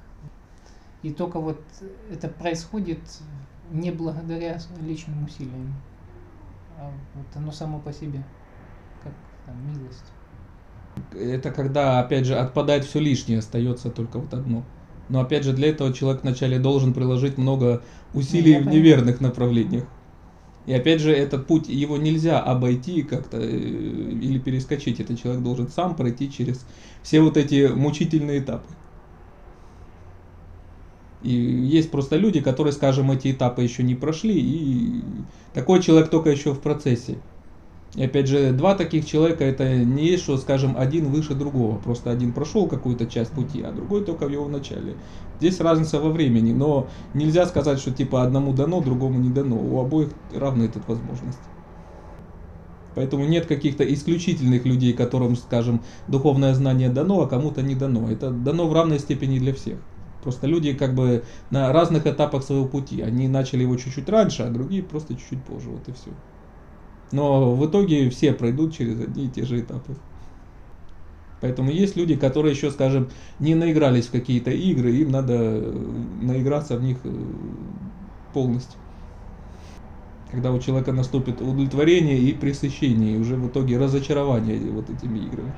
И 1.03 1.11
только 1.11 1.41
вот 1.41 1.61
это 2.09 2.29
происходит 2.29 3.01
не 3.71 3.91
благодаря 3.91 4.57
личным 4.79 5.25
усилиям, 5.25 5.73
а 6.79 6.93
вот 7.13 7.25
оно 7.35 7.51
само 7.51 7.79
по 7.79 7.91
себе, 7.91 8.23
как 9.03 9.11
там, 9.45 9.55
милость 9.69 10.13
это 11.13 11.51
когда, 11.51 11.99
опять 11.99 12.25
же, 12.25 12.35
отпадает 12.35 12.85
все 12.85 12.99
лишнее, 12.99 13.39
остается 13.39 13.89
только 13.89 14.19
вот 14.19 14.33
одно. 14.33 14.63
Но 15.09 15.21
опять 15.21 15.43
же, 15.43 15.53
для 15.53 15.69
этого 15.69 15.93
человек 15.93 16.23
вначале 16.23 16.59
должен 16.59 16.93
приложить 16.93 17.37
много 17.37 17.83
усилий 18.13 18.57
в 18.57 18.67
неверных 18.67 19.21
направлениях. 19.21 19.85
И 20.65 20.73
опять 20.73 20.99
же, 20.99 21.11
этот 21.11 21.45
путь, 21.45 21.69
его 21.69 21.97
нельзя 21.97 22.39
обойти 22.39 23.03
как-то 23.03 23.37
э, 23.37 23.47
или 23.47 24.39
перескочить. 24.39 24.99
Этот 24.99 25.21
человек 25.21 25.43
должен 25.43 25.67
сам 25.69 25.95
пройти 25.95 26.31
через 26.31 26.65
все 27.03 27.21
вот 27.21 27.37
эти 27.37 27.67
мучительные 27.67 28.39
этапы. 28.39 28.73
И 31.21 31.31
есть 31.31 31.91
просто 31.91 32.17
люди, 32.17 32.41
которые, 32.41 32.73
скажем, 32.73 33.11
эти 33.11 33.31
этапы 33.31 33.63
еще 33.63 33.83
не 33.83 33.95
прошли, 33.95 34.35
и 34.39 35.25
такой 35.53 35.81
человек 35.81 36.09
только 36.09 36.29
еще 36.29 36.53
в 36.53 36.61
процессе. 36.61 37.23
И 37.95 38.03
опять 38.03 38.27
же, 38.27 38.51
два 38.51 38.75
таких 38.75 39.05
человека 39.05 39.45
это 39.45 39.73
не 39.77 40.05
есть, 40.07 40.23
что, 40.23 40.37
скажем, 40.37 40.75
один 40.77 41.05
выше 41.05 41.33
другого. 41.33 41.77
Просто 41.77 42.11
один 42.11 42.33
прошел 42.33 42.67
какую-то 42.67 43.05
часть 43.05 43.31
пути, 43.31 43.61
а 43.61 43.71
другой 43.71 44.03
только 44.03 44.27
в 44.27 44.31
его 44.31 44.49
начале. 44.49 44.95
Здесь 45.39 45.61
разница 45.61 46.01
во 46.01 46.09
времени, 46.09 46.51
но 46.51 46.87
нельзя 47.13 47.45
сказать, 47.45 47.79
что 47.79 47.91
типа 47.91 48.23
одному 48.23 48.53
дано, 48.53 48.81
другому 48.81 49.19
не 49.19 49.29
дано. 49.29 49.57
У 49.57 49.79
обоих 49.79 50.09
равны 50.33 50.65
этот 50.65 50.87
возможность. 50.87 51.39
Поэтому 52.95 53.25
нет 53.25 53.45
каких-то 53.45 53.83
исключительных 53.93 54.65
людей, 54.65 54.93
которым, 54.93 55.35
скажем, 55.35 55.81
духовное 56.07 56.53
знание 56.53 56.89
дано, 56.89 57.21
а 57.21 57.27
кому-то 57.27 57.61
не 57.61 57.75
дано. 57.75 58.09
Это 58.09 58.29
дано 58.29 58.67
в 58.67 58.73
равной 58.73 58.99
степени 58.99 59.39
для 59.39 59.53
всех. 59.53 59.77
Просто 60.23 60.47
люди 60.47 60.73
как 60.73 60.95
бы 60.95 61.23
на 61.49 61.71
разных 61.71 62.07
этапах 62.07 62.43
своего 62.43 62.65
пути. 62.65 63.01
Они 63.01 63.27
начали 63.27 63.61
его 63.61 63.75
чуть-чуть 63.75 64.09
раньше, 64.09 64.43
а 64.43 64.49
другие 64.49 64.81
просто 64.81 65.13
чуть-чуть 65.13 65.43
позже. 65.43 65.69
Вот 65.69 65.87
и 65.87 65.91
все. 65.91 66.11
Но 67.15 67.55
в 67.55 67.65
итоге 67.65 68.09
все 68.09 68.33
пройдут 68.33 68.75
через 68.75 68.99
одни 68.99 69.27
и 69.27 69.29
те 69.29 69.45
же 69.45 69.61
этапы. 69.61 69.95
Поэтому 71.39 71.71
есть 71.71 71.95
люди, 71.95 72.17
которые 72.17 72.53
еще, 72.53 72.71
скажем, 72.71 73.07
не 73.39 73.55
наигрались 73.55 74.07
в 74.07 74.11
какие-то 74.11 74.51
игры, 74.51 74.91
им 74.91 75.11
надо 75.11 75.33
э, 75.33 75.81
наиграться 76.21 76.75
в 76.75 76.83
них 76.83 76.97
э, 77.05 77.09
полностью. 78.33 78.77
Когда 80.29 80.51
у 80.51 80.59
человека 80.59 80.91
наступит 80.91 81.39
удовлетворение 81.39 82.19
и 82.19 82.33
пресыщение, 82.33 83.15
и 83.15 83.17
уже 83.17 83.37
в 83.37 83.47
итоге 83.47 83.77
разочарование 83.77 84.59
вот 84.71 84.89
этими 84.89 85.19
играми. 85.19 85.53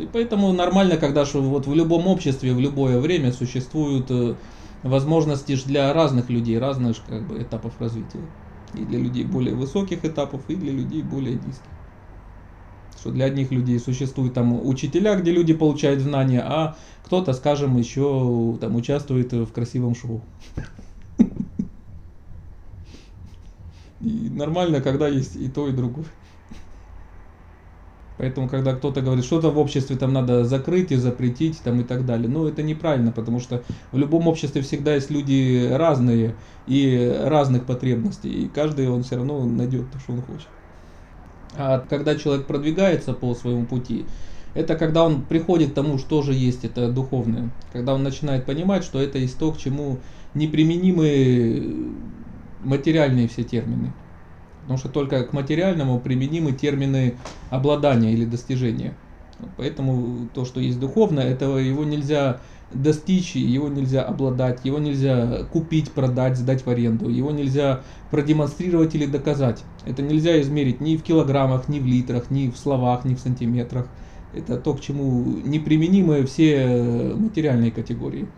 И 0.00 0.08
поэтому 0.12 0.52
нормально, 0.52 0.96
когда 0.96 1.24
что 1.24 1.40
вот 1.40 1.68
в 1.68 1.74
любом 1.74 2.08
обществе, 2.08 2.52
в 2.52 2.58
любое 2.58 2.98
время 2.98 3.30
существуют 3.30 4.10
э, 4.10 4.34
возможности 4.82 5.54
для 5.66 5.92
разных 5.92 6.30
людей, 6.30 6.58
разных 6.58 6.96
как 7.06 7.28
бы, 7.28 7.40
этапов 7.40 7.74
развития. 7.78 8.22
И 8.72 8.84
для 8.84 8.98
людей 8.98 9.24
более 9.24 9.54
высоких 9.54 10.04
этапов, 10.04 10.44
и 10.48 10.56
для 10.56 10.72
людей 10.72 11.02
более 11.02 11.36
низких. 11.36 11.72
Что 12.96 13.10
для 13.10 13.26
одних 13.26 13.50
людей 13.50 13.78
существуют 13.78 14.34
там 14.34 14.66
учителя, 14.66 15.16
где 15.16 15.32
люди 15.32 15.52
получают 15.52 16.00
знания, 16.00 16.40
а 16.40 16.76
кто-то, 17.02 17.32
скажем, 17.32 17.76
еще 17.76 18.56
там 18.60 18.76
участвует 18.76 19.32
в 19.32 19.52
красивом 19.52 19.94
шоу. 19.94 20.22
И 24.00 24.30
нормально, 24.30 24.80
когда 24.80 25.06
есть 25.06 25.36
и 25.36 25.48
то, 25.48 25.68
и 25.68 25.72
другое. 25.72 26.06
Поэтому, 28.22 28.48
когда 28.48 28.72
кто-то 28.72 29.00
говорит, 29.00 29.24
что-то 29.24 29.50
в 29.50 29.58
обществе 29.58 29.96
там 29.96 30.12
надо 30.12 30.44
закрыть 30.44 30.92
и 30.92 30.96
запретить 30.96 31.60
там 31.60 31.80
и 31.80 31.82
так 31.82 32.06
далее, 32.06 32.28
ну 32.28 32.46
это 32.46 32.62
неправильно, 32.62 33.10
потому 33.10 33.40
что 33.40 33.64
в 33.90 33.98
любом 33.98 34.28
обществе 34.28 34.62
всегда 34.62 34.94
есть 34.94 35.10
люди 35.10 35.68
разные 35.68 36.36
и 36.68 37.18
разных 37.20 37.64
потребностей, 37.64 38.44
и 38.44 38.48
каждый 38.48 38.88
он 38.88 39.02
все 39.02 39.16
равно 39.16 39.44
найдет 39.44 39.90
то, 39.90 39.98
что 39.98 40.12
он 40.12 40.22
хочет. 40.22 40.46
А 41.56 41.84
когда 41.90 42.14
человек 42.14 42.46
продвигается 42.46 43.12
по 43.12 43.34
своему 43.34 43.66
пути, 43.66 44.04
это 44.54 44.76
когда 44.76 45.02
он 45.02 45.22
приходит 45.22 45.72
к 45.72 45.74
тому, 45.74 45.98
что 45.98 46.22
же 46.22 46.32
есть 46.32 46.64
это 46.64 46.92
духовное. 46.92 47.50
Когда 47.72 47.92
он 47.92 48.04
начинает 48.04 48.46
понимать, 48.46 48.84
что 48.84 49.02
это 49.02 49.18
есть 49.18 49.36
то, 49.36 49.50
к 49.50 49.58
чему 49.58 49.98
неприменимы 50.34 51.90
материальные 52.62 53.26
все 53.26 53.42
термины. 53.42 53.92
Потому 54.62 54.78
что 54.78 54.88
только 54.88 55.24
к 55.24 55.32
материальному 55.32 56.00
применимы 56.00 56.52
термины 56.52 57.16
обладания 57.50 58.12
или 58.12 58.24
достижения. 58.24 58.94
Поэтому 59.56 60.28
то, 60.34 60.44
что 60.44 60.60
есть 60.60 60.78
духовно, 60.78 61.20
этого 61.20 61.58
его 61.58 61.84
нельзя 61.84 62.40
достичь, 62.72 63.34
его 63.34 63.68
нельзя 63.68 64.02
обладать, 64.02 64.64
его 64.64 64.78
нельзя 64.78 65.44
купить, 65.52 65.90
продать, 65.90 66.38
сдать 66.38 66.64
в 66.64 66.70
аренду, 66.70 67.08
его 67.08 67.30
нельзя 67.30 67.82
продемонстрировать 68.10 68.94
или 68.94 69.06
доказать. 69.06 69.64
Это 69.84 70.02
нельзя 70.02 70.40
измерить 70.40 70.80
ни 70.80 70.96
в 70.96 71.02
килограммах, 71.02 71.68
ни 71.68 71.80
в 71.80 71.86
литрах, 71.86 72.30
ни 72.30 72.50
в 72.50 72.56
словах, 72.56 73.04
ни 73.04 73.14
в 73.14 73.20
сантиметрах. 73.20 73.86
Это 74.32 74.56
то, 74.56 74.74
к 74.74 74.80
чему 74.80 75.24
неприменимы 75.44 76.24
все 76.24 77.12
материальные 77.14 77.70
категории. 77.70 78.28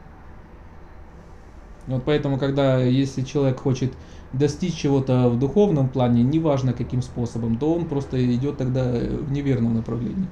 Вот 1.86 2.04
поэтому, 2.04 2.38
когда 2.38 2.78
если 2.82 3.22
человек 3.22 3.60
хочет 3.60 3.98
достичь 4.32 4.74
чего-то 4.76 5.28
в 5.28 5.38
духовном 5.38 5.88
плане, 5.90 6.22
неважно 6.22 6.72
каким 6.72 7.02
способом, 7.02 7.58
то 7.58 7.74
он 7.74 7.88
просто 7.88 8.34
идет 8.34 8.56
тогда 8.58 8.90
в 8.90 9.30
неверном 9.30 9.74
направлении. 9.74 10.28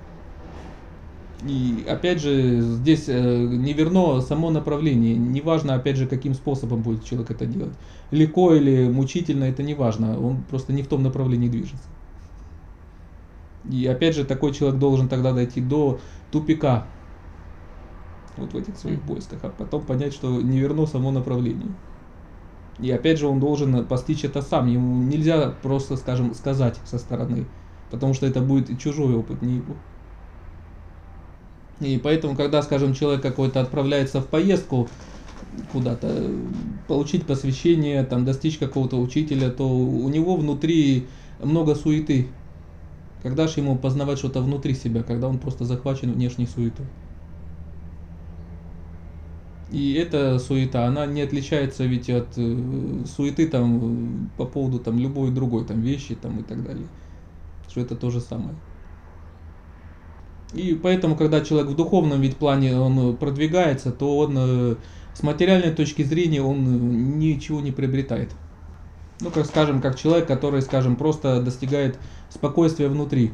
И 1.43 1.85
опять 1.89 2.21
же, 2.21 2.61
здесь 2.61 3.09
э, 3.09 3.13
неверно 3.21 4.21
само 4.21 4.51
направление. 4.51 5.17
Неважно, 5.17 5.75
опять 5.75 5.97
же, 5.97 6.07
каким 6.07 6.35
способом 6.35 6.83
будет 6.83 7.05
человек 7.05 7.33
это 7.33 7.47
делать. 7.47 7.77
Легко 8.11 8.55
или 8.55 8.89
мучительно, 8.89 9.45
это 9.45 9.63
не 9.63 9.75
важно. 9.75 10.21
Он 10.21 10.45
просто 10.45 10.73
не 10.73 10.83
в 10.83 10.89
том 10.89 11.03
направлении 11.03 11.49
движется. 11.49 11.91
И 13.65 13.87
опять 13.87 14.15
же, 14.15 14.25
такой 14.25 14.53
человек 14.53 14.79
должен 14.79 15.09
тогда 15.09 15.33
дойти 15.33 15.61
до 15.61 16.01
тупика. 16.31 16.93
Вот 18.37 18.53
в 18.53 18.57
этих 18.57 18.77
своих 18.77 19.01
поисках. 19.03 19.41
А 19.43 19.51
потом 19.51 19.83
понять, 19.83 20.15
что 20.15 20.41
неверно 20.41 20.87
само 20.87 21.11
направление. 21.11 21.69
И 22.79 22.91
опять 22.91 23.19
же 23.19 23.27
он 23.27 23.41
должен 23.41 23.85
постичь 23.87 24.25
это 24.25 24.43
сам. 24.43 24.67
Ему 24.67 25.03
нельзя 25.03 25.55
просто, 25.63 25.97
скажем, 25.97 26.35
сказать 26.35 26.79
со 26.85 26.99
стороны, 26.99 27.47
потому 27.91 28.15
что 28.15 28.27
это 28.27 28.41
будет 28.41 28.79
чужой 28.81 29.15
опыт, 29.15 29.43
не 29.43 29.57
его. 29.57 29.75
И 31.81 31.99
поэтому, 32.03 32.37
когда, 32.37 32.63
скажем, 32.63 32.95
человек 32.95 33.23
какой-то 33.23 33.61
отправляется 33.61 34.21
в 34.21 34.27
поездку 34.27 34.89
куда-то, 35.73 36.09
получить 36.89 37.27
посвящение, 37.27 38.05
там, 38.05 38.25
достичь 38.25 38.59
какого-то 38.59 39.01
учителя, 39.01 39.51
то 39.51 39.69
у 39.69 40.09
него 40.09 40.37
внутри 40.37 41.09
много 41.43 41.75
суеты. 41.75 42.29
Когда 43.23 43.47
же 43.47 43.61
ему 43.61 43.77
познавать 43.77 44.19
что-то 44.19 44.41
внутри 44.41 44.75
себя, 44.75 45.03
когда 45.03 45.29
он 45.29 45.39
просто 45.39 45.65
захвачен 45.65 46.13
внешней 46.13 46.47
суетой? 46.47 46.87
И 49.73 49.95
эта 49.95 50.39
суета, 50.39 50.87
она 50.87 51.07
не 51.07 51.23
отличается 51.23 51.85
ведь 51.85 52.11
от 52.11 52.37
э, 52.37 53.05
суеты 53.17 53.49
там 53.49 54.31
по 54.37 54.45
поводу 54.45 54.79
там 54.79 54.99
любой 54.99 55.31
другой 55.31 55.65
там 55.65 55.81
вещи 55.81 56.15
там 56.15 56.41
и 56.41 56.43
так 56.43 56.63
далее. 56.63 56.87
Что 57.69 57.81
это 57.81 57.97
то 57.97 58.11
же 58.11 58.21
самое. 58.21 58.55
И 60.53 60.79
поэтому, 60.81 61.17
когда 61.17 61.41
человек 61.41 61.71
в 61.71 61.77
духовном 61.77 62.21
ведь 62.21 62.37
плане 62.37 62.79
он 62.79 63.17
продвигается, 63.17 63.91
то 63.93 64.19
он 64.19 64.35
э, 64.37 64.77
с 65.15 65.23
материальной 65.23 65.73
точки 65.73 66.03
зрения 66.03 66.43
он 66.43 67.19
ничего 67.19 67.63
не 67.63 67.73
приобретает. 67.73 68.31
Ну, 69.21 69.31
как 69.31 69.47
скажем, 69.47 69.81
как 69.81 69.99
человек, 69.99 70.27
который, 70.27 70.61
скажем, 70.61 70.97
просто 70.97 71.41
достигает 71.41 71.99
спокойствия 72.29 72.89
внутри. 72.89 73.33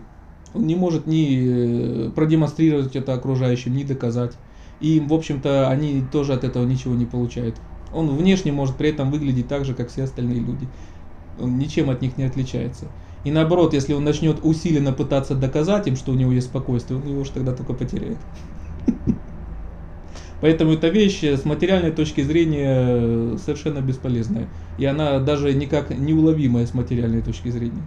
Он 0.55 0.69
не 0.69 0.77
может 0.77 1.09
ни 1.09 2.07
э, 2.07 2.11
продемонстрировать 2.11 2.95
это 2.95 3.15
окружающим, 3.15 3.75
ни 3.75 3.83
доказать. 3.83 4.35
И, 4.81 5.01
в 5.01 5.13
общем-то, 5.13 5.69
они 5.69 6.05
тоже 6.13 6.35
от 6.35 6.45
этого 6.45 6.65
ничего 6.65 6.95
не 6.95 7.07
получают. 7.07 7.57
Он 7.93 8.15
внешне 8.17 8.53
может 8.53 8.77
при 8.77 8.91
этом 8.91 9.11
выглядеть 9.11 9.49
так 9.49 9.65
же, 9.65 9.75
как 9.75 9.89
все 9.89 10.05
остальные 10.05 10.41
люди. 10.41 10.69
Он 11.41 11.59
ничем 11.59 11.91
от 11.91 12.03
них 12.03 12.17
не 12.17 12.25
отличается. 12.25 12.87
И 13.25 13.31
наоборот, 13.31 13.75
если 13.75 13.95
он 13.95 14.05
начнет 14.05 14.39
усиленно 14.43 14.93
пытаться 14.93 15.35
доказать 15.35 15.87
им, 15.89 15.97
что 15.97 16.13
у 16.13 16.15
него 16.15 16.33
есть 16.33 16.47
спокойствие, 16.49 17.01
он 17.01 17.09
его 17.09 17.25
же 17.25 17.33
тогда 17.33 17.53
только 17.55 17.73
потеряет. 17.73 18.19
Поэтому 20.41 20.73
эта 20.73 20.89
вещь 20.89 21.25
с 21.25 21.45
материальной 21.45 21.91
точки 21.91 22.21
зрения 22.21 23.37
совершенно 23.39 23.81
бесполезная. 23.81 24.49
И 24.79 24.85
она 24.85 25.19
даже 25.19 25.53
никак 25.53 25.91
неуловимая 25.91 26.67
с 26.67 26.75
материальной 26.75 27.23
точки 27.23 27.49
зрения. 27.49 27.83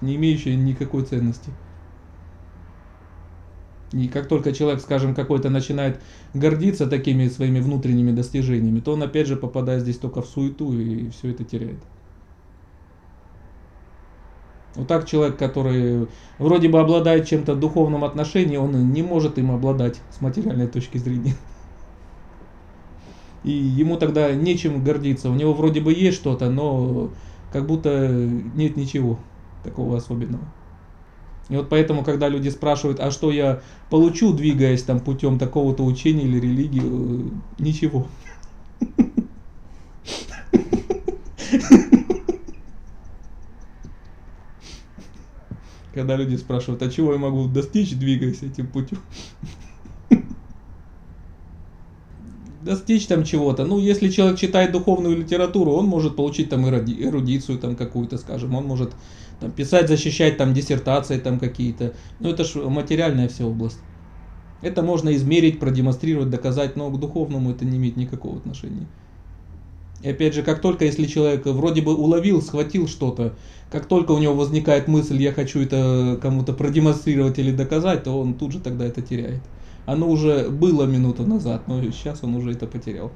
Не 0.00 0.14
имеющая 0.14 0.54
никакой 0.54 1.04
ценности. 1.04 1.50
И 3.92 4.08
как 4.08 4.28
только 4.28 4.52
человек, 4.52 4.80
скажем, 4.80 5.14
какой-то 5.14 5.48
начинает 5.48 6.00
гордиться 6.34 6.86
такими 6.86 7.28
своими 7.28 7.60
внутренними 7.60 8.10
достижениями, 8.10 8.80
то 8.80 8.92
он 8.92 9.02
опять 9.02 9.28
же 9.28 9.36
попадает 9.36 9.82
здесь 9.82 9.98
только 9.98 10.22
в 10.22 10.26
суету 10.26 10.72
и 10.72 11.10
все 11.10 11.30
это 11.30 11.44
теряет. 11.44 11.78
Вот 14.74 14.88
так 14.88 15.06
человек, 15.06 15.38
который 15.38 16.08
вроде 16.38 16.68
бы 16.68 16.80
обладает 16.80 17.26
чем-то 17.26 17.54
духовном 17.54 18.04
отношении, 18.04 18.58
он 18.58 18.92
не 18.92 19.02
может 19.02 19.38
им 19.38 19.50
обладать 19.50 20.00
с 20.10 20.20
материальной 20.20 20.66
точки 20.66 20.98
зрения. 20.98 21.34
И 23.42 23.52
ему 23.52 23.96
тогда 23.96 24.34
нечем 24.34 24.82
гордиться. 24.82 25.30
У 25.30 25.34
него 25.34 25.54
вроде 25.54 25.80
бы 25.80 25.92
есть 25.92 26.18
что-то, 26.18 26.50
но 26.50 27.10
как 27.52 27.66
будто 27.66 28.08
нет 28.54 28.76
ничего 28.76 29.18
такого 29.62 29.96
особенного. 29.96 30.44
И 31.48 31.56
вот 31.56 31.68
поэтому, 31.68 32.02
когда 32.02 32.28
люди 32.28 32.48
спрашивают, 32.48 32.98
а 32.98 33.10
что 33.10 33.30
я 33.30 33.62
получу, 33.88 34.32
двигаясь 34.32 34.82
там 34.82 34.98
путем 35.00 35.38
такого-то 35.38 35.84
учения 35.84 36.24
или 36.24 36.40
религии, 36.40 36.82
э, 36.82 37.28
ничего. 37.58 38.08
Когда 45.94 46.16
люди 46.16 46.36
спрашивают, 46.36 46.82
а 46.82 46.90
чего 46.90 47.12
я 47.12 47.18
могу 47.18 47.46
достичь, 47.46 47.94
двигаясь 47.94 48.42
этим 48.42 48.66
путем? 48.66 48.98
достичь 52.66 53.06
там 53.06 53.24
чего-то. 53.24 53.64
Ну, 53.64 53.78
если 53.78 54.10
человек 54.10 54.38
читает 54.38 54.72
духовную 54.72 55.16
литературу, 55.16 55.72
он 55.72 55.86
может 55.86 56.16
получить 56.16 56.50
там 56.50 56.68
эрудицию 56.68 57.58
там 57.58 57.76
какую-то, 57.76 58.18
скажем, 58.18 58.54
он 58.54 58.66
может 58.66 58.90
там, 59.40 59.50
писать, 59.50 59.88
защищать 59.88 60.36
там 60.36 60.54
диссертации 60.54 61.18
там 61.18 61.38
какие-то. 61.38 61.94
Ну, 62.20 62.30
это 62.30 62.44
же 62.44 62.68
материальная 62.68 63.28
вся 63.28 63.46
область. 63.46 63.78
Это 64.62 64.82
можно 64.82 65.14
измерить, 65.14 65.60
продемонстрировать, 65.60 66.30
доказать, 66.30 66.76
но 66.76 66.90
к 66.90 66.98
духовному 66.98 67.50
это 67.50 67.64
не 67.64 67.76
имеет 67.76 67.96
никакого 67.96 68.38
отношения. 68.38 68.86
И 70.02 70.08
опять 70.08 70.34
же, 70.34 70.42
как 70.42 70.60
только 70.60 70.84
если 70.84 71.06
человек 71.06 71.46
вроде 71.46 71.82
бы 71.82 71.94
уловил, 71.94 72.42
схватил 72.42 72.86
что-то, 72.86 73.34
как 73.70 73.86
только 73.86 74.12
у 74.12 74.18
него 74.18 74.34
возникает 74.34 74.88
мысль, 74.88 75.20
я 75.20 75.32
хочу 75.32 75.60
это 75.60 76.18
кому-то 76.20 76.52
продемонстрировать 76.52 77.38
или 77.38 77.52
доказать, 77.52 78.04
то 78.04 78.18
он 78.18 78.34
тут 78.34 78.52
же 78.52 78.60
тогда 78.60 78.86
это 78.86 79.02
теряет. 79.02 79.42
Оно 79.84 80.08
уже 80.08 80.48
было 80.48 80.84
минуту 80.84 81.24
назад, 81.24 81.68
но 81.68 81.82
сейчас 81.82 82.22
он 82.22 82.34
уже 82.34 82.52
это 82.52 82.66
потерял. 82.66 83.12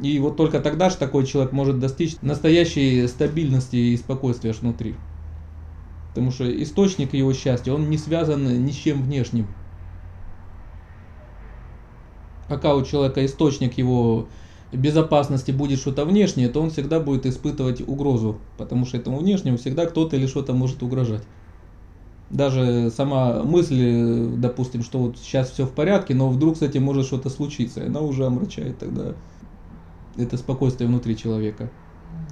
И 0.00 0.18
вот 0.18 0.36
только 0.36 0.60
тогда 0.60 0.88
же 0.88 0.96
такой 0.96 1.26
человек 1.26 1.52
может 1.52 1.78
достичь 1.78 2.16
настоящей 2.22 3.06
стабильности 3.06 3.76
и 3.76 3.96
спокойствия 3.98 4.52
внутри. 4.52 4.94
Потому 6.08 6.30
что 6.30 6.62
источник 6.62 7.12
его 7.12 7.32
счастья, 7.34 7.72
он 7.72 7.90
не 7.90 7.98
связан 7.98 8.64
ни 8.64 8.70
с 8.70 8.76
чем 8.76 9.02
внешним. 9.02 9.46
Пока 12.48 12.74
у 12.74 12.84
человека 12.84 13.24
источник 13.24 13.78
его 13.78 14.28
безопасности 14.72 15.50
будет 15.50 15.78
что-то 15.78 16.04
внешнее, 16.04 16.48
то 16.48 16.60
он 16.60 16.70
всегда 16.70 16.98
будет 16.98 17.26
испытывать 17.26 17.86
угрозу, 17.86 18.38
потому 18.56 18.86
что 18.86 18.96
этому 18.96 19.18
внешнему 19.18 19.58
всегда 19.58 19.86
кто-то 19.86 20.16
или 20.16 20.26
что-то 20.26 20.52
может 20.52 20.82
угрожать. 20.82 21.22
Даже 22.30 22.90
сама 22.96 23.42
мысль, 23.42 24.28
допустим, 24.36 24.82
что 24.82 24.98
вот 24.98 25.18
сейчас 25.18 25.50
все 25.50 25.66
в 25.66 25.72
порядке, 25.72 26.14
но 26.14 26.28
вдруг 26.28 26.56
с 26.56 26.62
этим 26.62 26.84
может 26.84 27.06
что-то 27.06 27.28
случиться, 27.28 27.84
она 27.84 28.00
уже 28.00 28.24
омрачает 28.24 28.78
тогда 28.78 29.14
это 30.16 30.36
спокойствие 30.36 30.88
внутри 30.88 31.16
человека. 31.16 31.70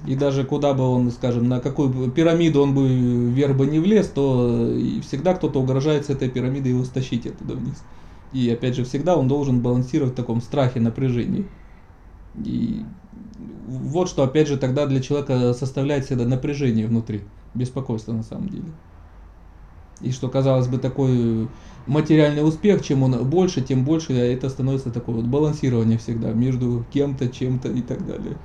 И 0.07 0.15
даже 0.15 0.43
куда 0.43 0.73
бы 0.73 0.83
он, 0.83 1.11
скажем, 1.11 1.47
на 1.47 1.59
какую 1.59 2.09
пирамиду 2.11 2.61
он 2.61 2.73
бы 2.73 2.87
вверх 2.87 3.57
бы 3.57 3.65
не 3.65 3.79
влез, 3.79 4.07
то 4.07 4.73
всегда 5.01 5.33
кто-то 5.33 5.59
угрожает 5.59 6.05
с 6.05 6.09
этой 6.09 6.29
пирамиды 6.29 6.69
его 6.69 6.83
стащить 6.83 7.27
оттуда 7.27 7.55
вниз. 7.55 7.83
И 8.31 8.49
опять 8.49 8.75
же, 8.75 8.83
всегда 8.85 9.17
он 9.17 9.27
должен 9.27 9.59
балансировать 9.61 10.13
в 10.13 10.15
таком 10.15 10.41
страхе, 10.41 10.79
напряжении. 10.79 11.45
И 12.45 12.85
вот 13.67 14.09
что, 14.09 14.23
опять 14.23 14.47
же, 14.47 14.57
тогда 14.57 14.85
для 14.85 15.01
человека 15.01 15.53
составляет 15.53 16.05
всегда 16.05 16.25
напряжение 16.25 16.87
внутри, 16.87 17.21
беспокойство 17.53 18.13
на 18.13 18.23
самом 18.23 18.49
деле. 18.49 18.71
И 20.01 20.11
что, 20.11 20.29
казалось 20.29 20.67
бы, 20.67 20.77
такой 20.77 21.49
материальный 21.89 22.47
успех, 22.47 22.83
чем 22.83 23.03
он 23.03 23.27
больше, 23.27 23.61
тем 23.61 23.83
больше 23.83 24.13
это 24.13 24.49
становится 24.49 24.91
такое 24.91 25.15
вот 25.15 25.25
балансирование 25.25 25.97
всегда 25.97 26.31
между 26.31 26.85
кем-то, 26.93 27.27
чем-то 27.27 27.69
и 27.69 27.81
так 27.81 28.05
далее. 28.05 28.37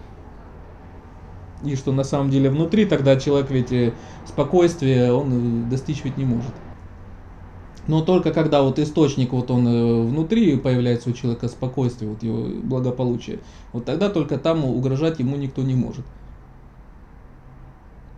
И 1.62 1.76
что 1.76 1.92
на 1.92 2.04
самом 2.04 2.30
деле 2.30 2.50
внутри 2.50 2.86
тогда 2.86 3.16
человек 3.16 3.50
ведь 3.50 3.72
э, 3.72 3.92
спокойствие 4.26 5.12
он 5.12 5.66
э, 5.66 5.70
достичь 5.70 6.04
ведь 6.04 6.16
не 6.16 6.24
может. 6.24 6.52
Но 7.86 8.00
только 8.02 8.32
когда 8.32 8.62
вот 8.62 8.78
источник 8.78 9.32
вот 9.32 9.50
он 9.50 9.68
э, 9.68 10.02
внутри 10.08 10.56
появляется 10.56 11.10
у 11.10 11.12
человека 11.12 11.48
спокойствие, 11.48 12.10
вот 12.10 12.22
его 12.22 12.46
благополучие, 12.62 13.40
вот 13.72 13.84
тогда 13.84 14.08
только 14.08 14.38
там 14.38 14.64
угрожать 14.64 15.18
ему 15.18 15.36
никто 15.36 15.62
не 15.62 15.74
может. 15.74 16.04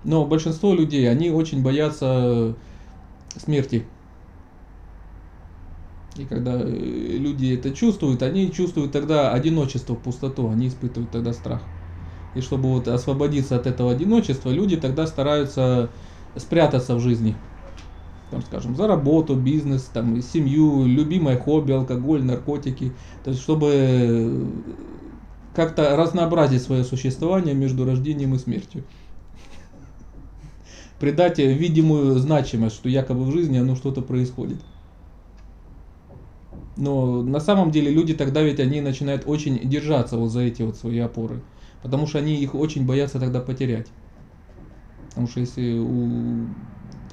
Но 0.05 0.25
большинство 0.25 0.73
людей, 0.73 1.11
они 1.11 1.31
очень 1.31 1.65
боятся 1.65 2.55
смерти. 3.37 3.85
И 6.19 6.25
когда 6.25 6.57
люди 6.63 7.55
это 7.55 7.71
чувствуют, 7.73 8.23
они 8.23 8.53
чувствуют 8.53 8.93
тогда 8.93 9.33
одиночество, 9.33 9.95
пустоту, 9.95 10.49
они 10.51 10.69
испытывают 10.69 11.11
тогда 11.11 11.33
страх. 11.33 11.63
И 12.35 12.41
чтобы 12.41 12.69
вот 12.69 12.89
освободиться 12.89 13.57
от 13.57 13.67
этого 13.67 13.93
одиночества, 13.93 14.51
люди 14.51 14.77
тогда 14.77 15.07
стараются 15.07 15.91
спрятаться 16.37 16.95
в 16.95 17.01
жизни. 17.01 17.35
Там, 18.31 18.43
скажем, 18.43 18.75
за 18.77 18.87
работу, 18.87 19.37
бизнес, 19.37 19.85
там, 19.85 20.21
семью, 20.21 20.85
любимое 20.85 21.39
хобби, 21.39 21.73
алкоголь, 21.73 22.23
наркотики. 22.23 22.93
То 23.25 23.31
есть, 23.31 23.43
чтобы 23.43 24.53
как-то 25.55 25.97
разнообразить 25.97 26.63
свое 26.63 26.85
существование 26.85 27.55
между 27.55 27.85
рождением 27.85 28.35
и 28.35 28.39
смертью. 28.39 28.85
Придать 31.01 31.39
видимую 31.39 32.19
значимость, 32.19 32.77
что 32.77 32.89
якобы 32.89 33.25
в 33.25 33.33
жизни 33.33 33.59
оно 33.59 33.77
что-то 33.77 34.03
происходит. 34.03 34.59
Но 36.77 37.23
на 37.23 37.41
самом 37.41 37.71
деле 37.71 37.91
люди 37.91 38.15
тогда 38.15 38.43
ведь 38.43 38.61
они 38.61 38.81
начинают 38.81 39.23
очень 39.27 39.59
держаться 39.69 40.17
вот 40.17 40.29
за 40.29 40.41
эти 40.41 40.63
вот 40.63 40.77
свои 40.77 40.99
опоры. 40.99 41.43
Потому 41.83 42.07
что 42.07 42.19
они 42.19 42.37
их 42.37 42.55
очень 42.55 42.85
боятся 42.85 43.19
тогда 43.19 43.41
потерять. 43.41 43.87
Потому 45.09 45.29
что 45.29 45.41
если 45.41 45.79
у 45.79 46.47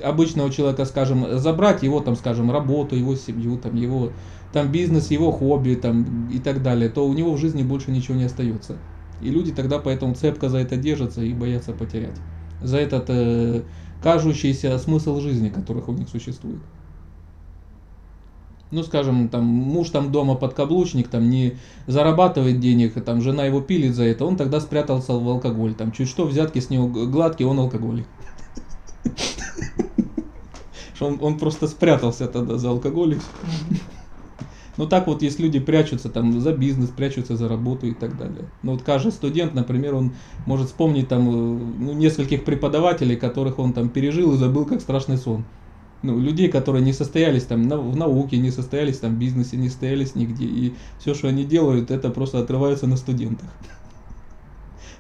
обычного 0.03 0.51
человека, 0.51 0.83
скажем, 0.85 1.37
забрать 1.37 1.83
его, 1.83 2.01
там, 2.01 2.15
скажем, 2.15 2.51
работу, 2.51 2.95
его 2.95 3.15
семью, 3.15 3.57
там, 3.57 3.75
его 3.75 4.11
там, 4.51 4.71
бизнес, 4.71 5.11
его 5.11 5.31
хобби 5.31 5.75
там, 5.75 6.29
и 6.29 6.39
так 6.39 6.61
далее, 6.61 6.89
то 6.89 7.07
у 7.07 7.13
него 7.13 7.33
в 7.33 7.37
жизни 7.37 7.63
больше 7.63 7.91
ничего 7.91 8.17
не 8.17 8.25
остается. 8.25 8.77
И 9.21 9.29
люди 9.29 9.53
тогда 9.53 9.79
поэтому 9.79 10.15
цепко 10.15 10.49
за 10.49 10.57
это 10.57 10.75
держатся 10.75 11.21
и 11.21 11.33
боятся 11.33 11.71
потерять. 11.71 12.17
За 12.61 12.77
этот 12.77 13.05
э, 13.07 13.63
кажущийся 14.01 14.77
смысл 14.79 15.21
жизни, 15.21 15.49
которых 15.49 15.87
у 15.87 15.93
них 15.93 16.09
существует 16.09 16.59
ну, 18.73 18.83
скажем, 18.83 19.29
там, 19.29 19.45
муж 19.45 19.91
там 19.91 20.11
дома 20.11 20.35
подкаблучник, 20.35 21.07
там, 21.07 21.29
не 21.29 21.57
зарабатывает 21.85 22.59
денег, 22.59 23.01
там, 23.03 23.21
жена 23.21 23.45
его 23.45 23.61
пилит 23.61 23.93
за 23.95 24.03
это, 24.03 24.25
он 24.25 24.35
тогда 24.35 24.59
спрятался 24.59 25.13
в 25.13 25.29
алкоголь, 25.29 25.75
там, 25.75 25.91
чуть 25.91 26.09
что, 26.09 26.25
взятки 26.25 26.59
с 26.59 26.71
него 26.71 26.87
гладкие, 26.87 27.47
он 27.47 27.59
алкоголик. 27.59 28.05
Он, 30.99 31.17
он 31.19 31.37
просто 31.37 31.67
спрятался 31.67 32.27
тогда 32.27 32.57
за 32.57 32.69
алкоголь. 32.69 33.17
Ну 34.77 34.87
так 34.87 35.07
вот, 35.07 35.21
есть 35.21 35.37
люди 35.37 35.59
прячутся 35.59 36.07
там 36.07 36.39
за 36.39 36.53
бизнес, 36.53 36.91
прячутся 36.91 37.35
за 37.35 37.49
работу 37.49 37.87
и 37.87 37.93
так 37.93 38.17
далее. 38.17 38.45
Ну 38.61 38.71
вот 38.71 38.83
каждый 38.83 39.11
студент, 39.11 39.53
например, 39.53 39.95
он 39.95 40.13
может 40.45 40.67
вспомнить 40.67 41.09
там 41.09 41.27
э, 41.27 41.31
ну, 41.79 41.93
нескольких 41.93 42.45
преподавателей, 42.45 43.17
которых 43.17 43.59
он 43.59 43.73
там 43.73 43.89
пережил 43.89 44.33
и 44.33 44.37
забыл 44.37 44.63
как 44.63 44.79
страшный 44.79 45.17
сон 45.17 45.43
ну, 46.03 46.19
людей, 46.19 46.49
которые 46.49 46.83
не 46.83 46.91
состоялись 46.91 47.45
там 47.45 47.67
в 47.67 47.95
науке, 47.95 48.37
не 48.37 48.51
состоялись 48.51 48.99
там 48.99 49.15
в 49.15 49.19
бизнесе, 49.19 49.55
не 49.55 49.69
состоялись 49.69 50.15
нигде. 50.15 50.45
И 50.45 50.75
все, 50.99 51.13
что 51.13 51.29
они 51.29 51.45
делают, 51.45 51.91
это 51.91 52.09
просто 52.09 52.39
отрываются 52.39 52.87
на 52.87 52.97
студентах. 52.97 53.49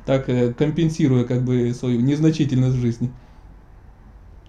Так 0.05 0.27
э, 0.27 0.53
компенсируя 0.53 1.23
как 1.23 1.45
бы 1.45 1.73
свою 1.73 2.01
незначительность 2.01 2.75
жизни. 2.75 3.09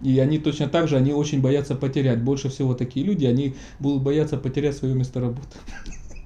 И 0.01 0.19
они 0.19 0.39
точно 0.39 0.69
так 0.69 0.89
же, 0.89 0.97
они 0.97 1.13
очень 1.13 1.41
боятся 1.41 1.77
потерять. 1.77 2.23
Больше 2.23 2.49
всего 2.49 2.75
такие 2.75 3.07
люди, 3.07 3.25
они 3.25 3.55
будут 3.79 4.03
бояться 4.03 4.37
потерять 4.37 4.77
свое 4.77 4.95
место 4.95 5.21
работы. 5.21 5.57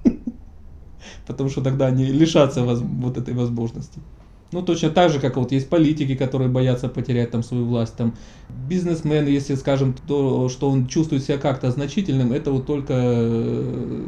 Потому 1.27 1.49
что 1.49 1.61
тогда 1.61 1.85
они 1.85 2.05
лишатся 2.05 2.63
вот 2.63 3.17
этой 3.17 3.35
возможности. 3.35 4.01
Ну, 4.51 4.63
точно 4.63 4.89
так 4.89 5.11
же, 5.11 5.19
как 5.19 5.37
вот 5.37 5.51
есть 5.51 5.69
политики, 5.69 6.15
которые 6.15 6.49
боятся 6.49 6.89
потерять 6.89 7.29
там 7.29 7.43
свою 7.43 7.65
власть, 7.65 7.95
там 7.95 8.15
бизнесмен, 8.49 9.27
если 9.27 9.53
скажем, 9.53 9.93
то, 10.07 10.49
что 10.49 10.69
он 10.71 10.87
чувствует 10.87 11.23
себя 11.23 11.37
как-то 11.37 11.69
значительным, 11.69 12.33
это 12.33 12.51
вот 12.51 12.65
только, 12.65 12.93
э, 12.95 14.07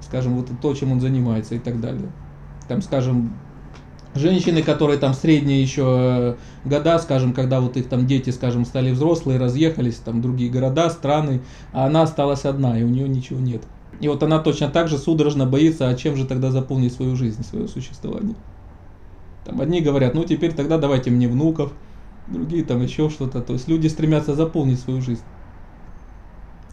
скажем, 0.00 0.36
вот 0.36 0.48
то, 0.62 0.74
чем 0.74 0.92
он 0.92 1.00
занимается 1.00 1.56
и 1.56 1.58
так 1.58 1.80
далее. 1.80 2.12
Там, 2.68 2.82
скажем, 2.82 3.36
женщины, 4.14 4.62
которые 4.62 4.98
там 5.00 5.12
средние 5.12 5.60
еще 5.60 6.36
э, 6.64 6.68
года, 6.68 7.00
скажем, 7.00 7.32
когда 7.32 7.60
вот 7.60 7.76
их 7.76 7.88
там 7.88 8.06
дети, 8.06 8.30
скажем, 8.30 8.64
стали 8.64 8.92
взрослые, 8.92 9.40
разъехались 9.40 9.96
там 9.96 10.22
другие 10.22 10.52
города, 10.52 10.88
страны, 10.88 11.42
а 11.72 11.86
она 11.86 12.02
осталась 12.02 12.44
одна, 12.44 12.78
и 12.78 12.84
у 12.84 12.88
нее 12.88 13.08
ничего 13.08 13.40
нет. 13.40 13.64
И 14.00 14.06
вот 14.06 14.22
она 14.22 14.38
точно 14.38 14.68
так 14.68 14.86
же 14.86 14.98
судорожно 14.98 15.46
боится, 15.46 15.88
а 15.88 15.94
чем 15.94 16.14
же 16.14 16.26
тогда 16.26 16.52
заполнить 16.52 16.92
свою 16.92 17.16
жизнь, 17.16 17.42
свое 17.44 17.66
существование. 17.66 18.36
Там 19.44 19.60
одни 19.60 19.80
говорят, 19.80 20.14
ну 20.14 20.24
теперь 20.24 20.54
тогда 20.54 20.78
давайте 20.78 21.10
мне 21.10 21.28
внуков, 21.28 21.72
другие 22.26 22.64
там 22.64 22.82
еще 22.82 23.10
что-то. 23.10 23.42
То 23.42 23.52
есть 23.52 23.68
люди 23.68 23.86
стремятся 23.88 24.34
заполнить 24.34 24.80
свою 24.80 25.00
жизнь. 25.02 25.22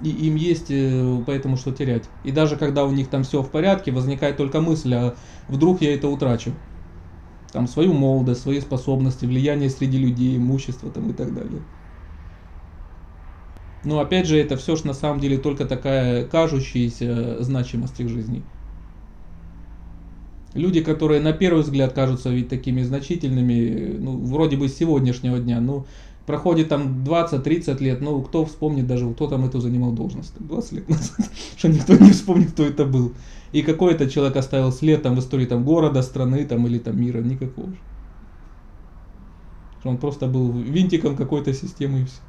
И 0.02 0.10
им 0.10 0.36
есть 0.36 0.72
э, 0.72 1.24
поэтому 1.28 1.58
что 1.58 1.72
терять. 1.72 2.10
И 2.24 2.32
даже 2.32 2.56
когда 2.56 2.86
у 2.86 2.92
них 2.92 3.10
там 3.10 3.24
все 3.24 3.44
в 3.44 3.52
порядке, 3.52 3.92
возникает 3.92 4.38
только 4.38 4.60
мысль, 4.62 4.94
а 4.96 5.16
вдруг 5.48 5.82
я 5.82 5.94
это 5.94 6.08
утрачу. 6.08 6.54
Там 7.52 7.68
свою 7.68 7.94
молодость, 7.94 8.42
свои 8.42 8.62
способности, 8.62 9.26
влияние 9.26 9.70
среди 9.70 9.98
людей, 9.98 10.38
имущество 10.38 10.90
там 10.92 11.10
и 11.12 11.14
так 11.14 11.34
далее. 11.34 11.62
Но 13.84 14.00
опять 14.00 14.28
же, 14.28 14.38
это 14.38 14.58
все 14.58 14.76
же 14.76 14.88
на 14.88 14.94
самом 14.94 15.20
деле 15.20 15.38
только 15.38 15.66
такая 15.66 16.26
кажущаяся 16.28 17.42
значимость 17.44 18.00
их 18.00 18.10
жизни. 18.10 18.44
Люди, 20.54 20.82
которые 20.82 21.22
на 21.22 21.32
первый 21.32 21.64
взгляд 21.64 21.94
кажутся 21.94 22.30
ведь 22.30 22.50
такими 22.50 22.82
значительными, 22.82 23.98
ну, 23.98 24.18
вроде 24.18 24.58
бы 24.58 24.68
с 24.68 24.76
сегодняшнего 24.76 25.40
дня, 25.40 25.62
ну, 25.62 25.86
проходит 26.26 26.70
там 26.70 27.04
20-30 27.04 27.82
лет, 27.82 28.02
ну, 28.02 28.22
кто 28.22 28.46
вспомнит 28.46 28.86
даже, 28.86 29.10
кто 29.14 29.28
там 29.28 29.46
эту 29.46 29.62
занимал 29.62 29.92
должность, 29.92 30.34
20 30.40 30.72
лет 30.74 30.90
назад, 30.90 31.30
что 31.58 31.70
никто 31.70 31.96
не 31.96 32.12
вспомнит, 32.12 32.52
кто 32.52 32.66
это 32.66 32.86
был. 32.86 33.14
И 33.54 33.62
какой 33.62 33.94
это 33.94 34.10
человек 34.10 34.36
оставил 34.36 34.72
след 34.72 35.02
там 35.02 35.16
в 35.16 35.20
истории 35.20 35.46
там 35.46 35.64
города, 35.64 36.02
страны 36.02 36.46
там 36.46 36.68
или 36.68 36.80
там 36.80 37.00
мира, 37.00 37.20
никакого 37.22 37.70
же. 37.70 37.78
Он 39.84 39.98
просто 39.98 40.28
был 40.28 40.52
винтиком 40.52 41.16
какой-то 41.16 41.54
системы 41.54 42.02
и 42.02 42.06
все. 42.06 42.20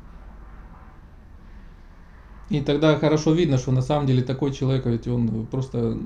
И 2.50 2.60
тогда 2.60 2.98
хорошо 2.98 3.32
видно, 3.32 3.56
что 3.58 3.72
на 3.72 3.82
самом 3.82 4.06
деле 4.06 4.22
такой 4.22 4.52
человек, 4.52 4.86
ведь 4.86 5.06
он 5.06 5.46
просто 5.46 5.98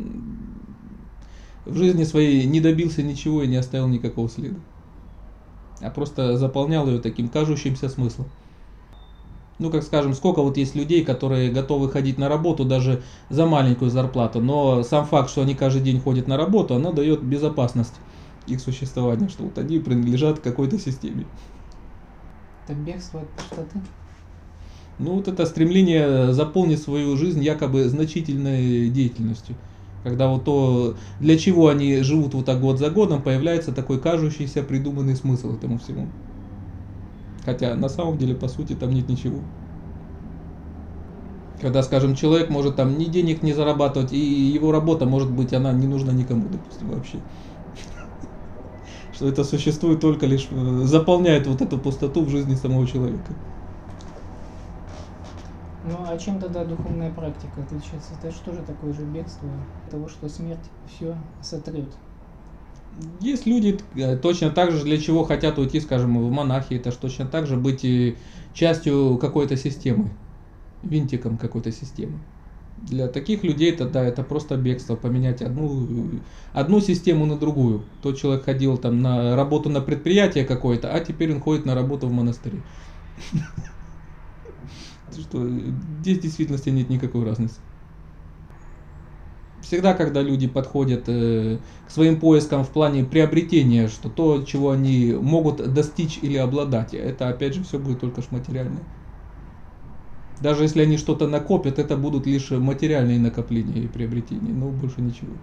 в 1.67 1.77
жизни 1.77 2.05
своей 2.05 2.47
не 2.47 2.61
добился 2.61 3.03
ничего 3.03 3.43
и 3.43 3.49
не 3.49 3.57
оставил 3.57 3.89
никакого 3.89 4.29
следа. 4.29 4.57
А 5.81 5.91
просто 5.91 6.39
заполнял 6.39 6.89
ее 6.89 7.01
таким 7.01 7.29
кажущимся 7.29 7.89
смыслом. 7.89 8.29
Ну, 9.59 9.71
как 9.71 9.83
скажем, 9.83 10.15
сколько 10.15 10.43
вот 10.43 10.59
есть 10.59 10.75
людей, 10.75 11.05
которые 11.05 11.51
готовы 11.51 11.91
ходить 11.91 12.19
на 12.19 12.29
работу 12.29 12.65
даже 12.65 13.03
за 13.31 13.47
маленькую 13.47 13.91
зарплату, 13.91 14.41
но 14.41 14.83
сам 14.83 15.07
факт, 15.07 15.31
что 15.31 15.43
они 15.43 15.55
каждый 15.55 15.83
день 15.83 15.99
ходят 15.99 16.29
на 16.29 16.37
работу, 16.37 16.75
оно 16.75 16.93
дает 16.93 17.23
безопасность 17.23 17.95
их 18.47 18.61
существования, 18.61 19.29
что 19.29 19.45
вот 19.45 19.59
они 19.59 19.79
принадлежат 19.79 20.41
какой-то 20.41 20.79
системе. 20.79 21.27
Это 22.65 22.75
бегство 22.75 23.23
от 23.23 23.31
пустоты? 23.33 23.81
Ну, 24.99 25.15
вот 25.15 25.29
это 25.29 25.47
стремление 25.47 26.33
заполнить 26.33 26.83
свою 26.83 27.17
жизнь 27.17 27.43
якобы 27.43 27.89
значительной 27.89 28.89
деятельностью 28.91 29.57
когда 30.07 30.29
вот 30.29 30.45
то, 30.45 30.95
для 31.19 31.37
чего 31.37 31.67
они 31.67 31.97
живут 32.03 32.35
вот 32.35 32.47
так 32.47 32.61
год 32.61 32.79
за 32.79 32.91
годом, 32.91 33.23
появляется 33.23 33.73
такой 33.73 33.99
кажущийся 33.99 34.63
придуманный 34.63 35.17
смысл 35.17 35.57
этому 35.57 35.81
всему. 35.81 36.07
Хотя 37.45 37.75
на 37.75 37.89
самом 37.89 38.17
деле, 38.17 38.37
по 38.37 38.47
сути, 38.47 38.75
там 38.75 38.95
нет 38.95 39.09
ничего. 39.09 39.41
Когда, 41.61 41.83
скажем, 41.83 42.15
человек 42.15 42.51
может 42.51 42.77
там 42.77 42.97
ни 42.97 43.07
денег 43.07 43.43
не 43.43 43.53
зарабатывать, 43.53 44.13
и 44.13 44.17
его 44.17 44.71
работа, 44.71 45.07
может 45.07 45.33
быть, 45.33 45.53
она 45.53 45.73
не 45.73 45.89
нужна 45.89 46.13
никому, 46.13 46.45
допустим, 46.53 46.89
вообще. 46.91 47.19
Что 49.13 49.27
это 49.27 49.43
существует 49.43 49.99
только 49.99 50.27
лишь, 50.27 50.47
э, 50.53 50.83
заполняет 50.85 51.49
вот 51.49 51.63
эту 51.63 51.79
пустоту 51.79 52.25
в 52.25 52.29
жизни 52.29 52.55
самого 52.55 52.87
человека. 52.87 53.33
Ну 55.87 56.05
а 56.05 56.19
чем 56.19 56.41
тогда 56.41 56.65
духовная 56.65 57.13
практика 57.13 57.63
отличается? 57.63 58.15
Это 58.15 58.33
же 58.33 58.43
тоже 58.43 58.63
такое 58.65 58.93
же 58.93 59.05
бегство 59.05 59.65
того, 59.89 60.09
что 60.09 60.29
смерть 60.29 60.71
все 60.85 61.17
сотрет. 61.41 61.95
Есть 63.21 63.47
люди 63.47 63.79
э, 63.95 64.17
точно 64.17 64.51
так 64.51 64.73
же, 64.73 64.83
для 64.85 64.99
чего 64.99 65.25
хотят 65.25 65.59
уйти, 65.59 65.81
скажем, 65.81 66.19
в 66.19 66.31
монахи, 66.31 66.75
это 66.75 66.91
же 66.91 66.99
точно 66.99 67.27
так 67.27 67.47
же 67.47 67.57
быть 67.57 67.85
частью 68.53 69.19
какой-то 69.19 69.57
системы, 69.57 70.11
винтиком 70.83 71.39
какой-то 71.39 71.71
системы. 71.73 72.19
Для 72.77 73.09
таких 73.09 73.45
людей 73.45 73.73
это 73.73 73.87
да, 73.89 74.05
это 74.05 74.23
просто 74.23 74.57
бегство, 74.57 74.97
поменять 74.97 75.43
одну, 75.43 76.11
одну 76.53 76.81
систему 76.81 77.27
на 77.27 77.37
другую. 77.37 77.85
Тот 78.03 78.19
человек 78.19 78.45
ходил 78.45 78.77
там 78.77 79.01
на 79.03 79.37
работу 79.37 79.71
на 79.71 79.81
предприятие 79.81 80.45
какое-то, 80.45 80.93
а 80.93 81.01
теперь 81.01 81.33
он 81.33 81.41
ходит 81.41 81.65
на 81.67 81.75
работу 81.75 82.07
в 82.07 82.13
монастыре. 82.13 82.63
Что 85.23 85.49
здесь 85.49 86.19
в 86.19 86.23
действительности 86.23 86.71
нет 86.71 86.89
никакой 86.89 87.25
разницы. 87.25 87.61
Всегда, 89.63 89.95
когда 89.95 90.23
люди 90.23 90.47
подходят 90.47 91.05
э, 91.09 91.59
к 91.87 91.91
своим 91.91 92.21
поискам 92.21 92.63
в 92.65 92.71
плане 92.71 93.05
приобретения, 93.05 93.89
что 93.89 94.09
то, 94.11 94.45
чего 94.45 94.71
они 94.71 95.13
могут 95.13 95.73
достичь 95.73 96.19
или 96.19 96.37
обладать, 96.37 96.95
это 96.95 97.29
опять 97.29 97.55
же 97.55 97.65
все 97.65 97.79
будет 97.79 98.01
только 98.01 98.23
ж 98.23 98.27
материальное. 98.31 98.85
Даже 100.41 100.63
если 100.65 100.83
они 100.83 100.99
что-то 100.99 101.27
накопят, 101.29 101.79
это 101.79 101.97
будут 101.97 102.27
лишь 102.27 102.51
материальные 102.51 103.19
накопления 103.19 103.85
и 103.85 103.89
приобретения, 103.89 104.53
но 104.53 104.71
больше 104.71 105.01
ничего. 105.03 105.43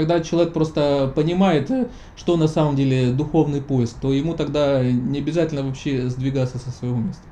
Когда 0.00 0.20
человек 0.20 0.54
просто 0.54 1.12
понимает, 1.14 1.70
э, 1.70 1.90
что 2.16 2.38
на 2.38 2.48
самом 2.48 2.74
деле 2.74 3.12
духовный 3.12 3.60
поиск, 3.60 4.00
то 4.00 4.14
ему 4.14 4.34
тогда 4.34 4.82
не 4.82 5.18
обязательно 5.18 5.62
вообще 5.62 6.08
сдвигаться 6.08 6.58
со 6.58 6.70
своего 6.70 6.96
места. 6.96 7.28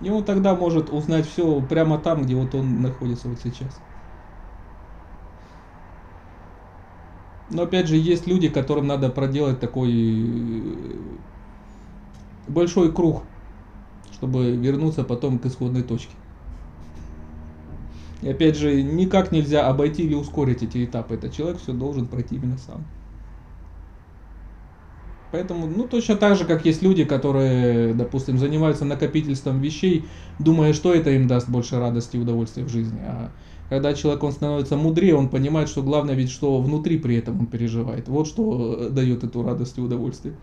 И 0.00 0.10
он 0.10 0.24
тогда 0.24 0.56
может 0.56 0.90
узнать 0.90 1.24
все 1.28 1.62
прямо 1.62 1.98
там, 1.98 2.24
где 2.24 2.34
вот 2.34 2.52
он 2.56 2.82
находится 2.82 3.28
вот 3.28 3.38
сейчас. 3.40 3.80
Но 7.48 7.62
опять 7.62 7.86
же, 7.86 7.96
есть 7.96 8.26
люди, 8.26 8.48
которым 8.48 8.88
надо 8.88 9.08
проделать 9.08 9.60
такой 9.60 9.92
э, 9.92 11.18
большой 12.48 12.92
круг, 12.92 13.22
чтобы 14.10 14.56
вернуться 14.56 15.04
потом 15.04 15.38
к 15.38 15.46
исходной 15.46 15.84
точке. 15.84 16.21
И 18.22 18.28
опять 18.28 18.56
же, 18.56 18.82
никак 18.82 19.32
нельзя 19.32 19.68
обойти 19.68 20.04
или 20.04 20.14
ускорить 20.14 20.62
эти 20.62 20.84
этапы. 20.84 21.14
Этот 21.14 21.32
человек 21.32 21.60
все 21.60 21.72
должен 21.72 22.06
пройти 22.06 22.36
именно 22.36 22.56
сам. 22.56 22.84
Поэтому, 25.32 25.66
ну, 25.66 25.88
точно 25.88 26.16
так 26.16 26.36
же, 26.36 26.44
как 26.44 26.64
есть 26.64 26.82
люди, 26.82 27.04
которые, 27.04 27.94
допустим, 27.94 28.38
занимаются 28.38 28.84
накопительством 28.84 29.60
вещей, 29.60 30.04
думая, 30.38 30.74
что 30.74 30.94
это 30.94 31.10
им 31.10 31.26
даст 31.26 31.48
больше 31.48 31.78
радости 31.78 32.16
и 32.16 32.20
удовольствия 32.20 32.64
в 32.64 32.68
жизни. 32.68 33.00
А 33.00 33.32
когда 33.70 33.94
человек 33.94 34.22
он 34.22 34.32
становится 34.32 34.76
мудрее, 34.76 35.16
он 35.16 35.30
понимает, 35.30 35.70
что 35.70 35.82
главное 35.82 36.14
ведь, 36.14 36.30
что 36.30 36.60
внутри 36.60 36.98
при 36.98 37.16
этом 37.16 37.40
он 37.40 37.46
переживает. 37.46 38.08
Вот 38.08 38.28
что 38.28 38.76
э, 38.78 38.90
дает 38.90 39.24
эту 39.24 39.42
радость 39.42 39.78
и 39.78 39.80
удовольствие. 39.80 40.34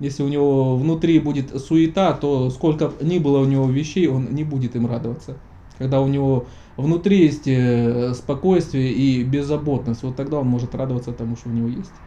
Если 0.00 0.22
у 0.22 0.28
него 0.28 0.76
внутри 0.76 1.20
будет 1.20 1.54
суета, 1.60 2.14
то 2.14 2.48
сколько 2.48 2.90
ни 3.02 3.18
было 3.18 3.40
у 3.40 3.44
него 3.44 3.68
вещей, 3.68 4.08
он 4.08 4.28
не 4.32 4.42
будет 4.42 4.74
им 4.74 4.86
радоваться. 4.86 5.36
Когда 5.82 6.00
у 6.00 6.06
него 6.06 6.46
внутри 6.76 7.24
есть 7.24 7.48
э, 7.48 8.14
спокойствие 8.14 8.92
и 8.92 9.24
беззаботность, 9.24 10.04
вот 10.04 10.14
тогда 10.14 10.38
он 10.38 10.46
может 10.46 10.76
радоваться 10.76 11.12
тому, 11.12 11.34
что 11.36 11.48
у 11.48 11.52
него 11.52 11.66
есть. 11.66 12.00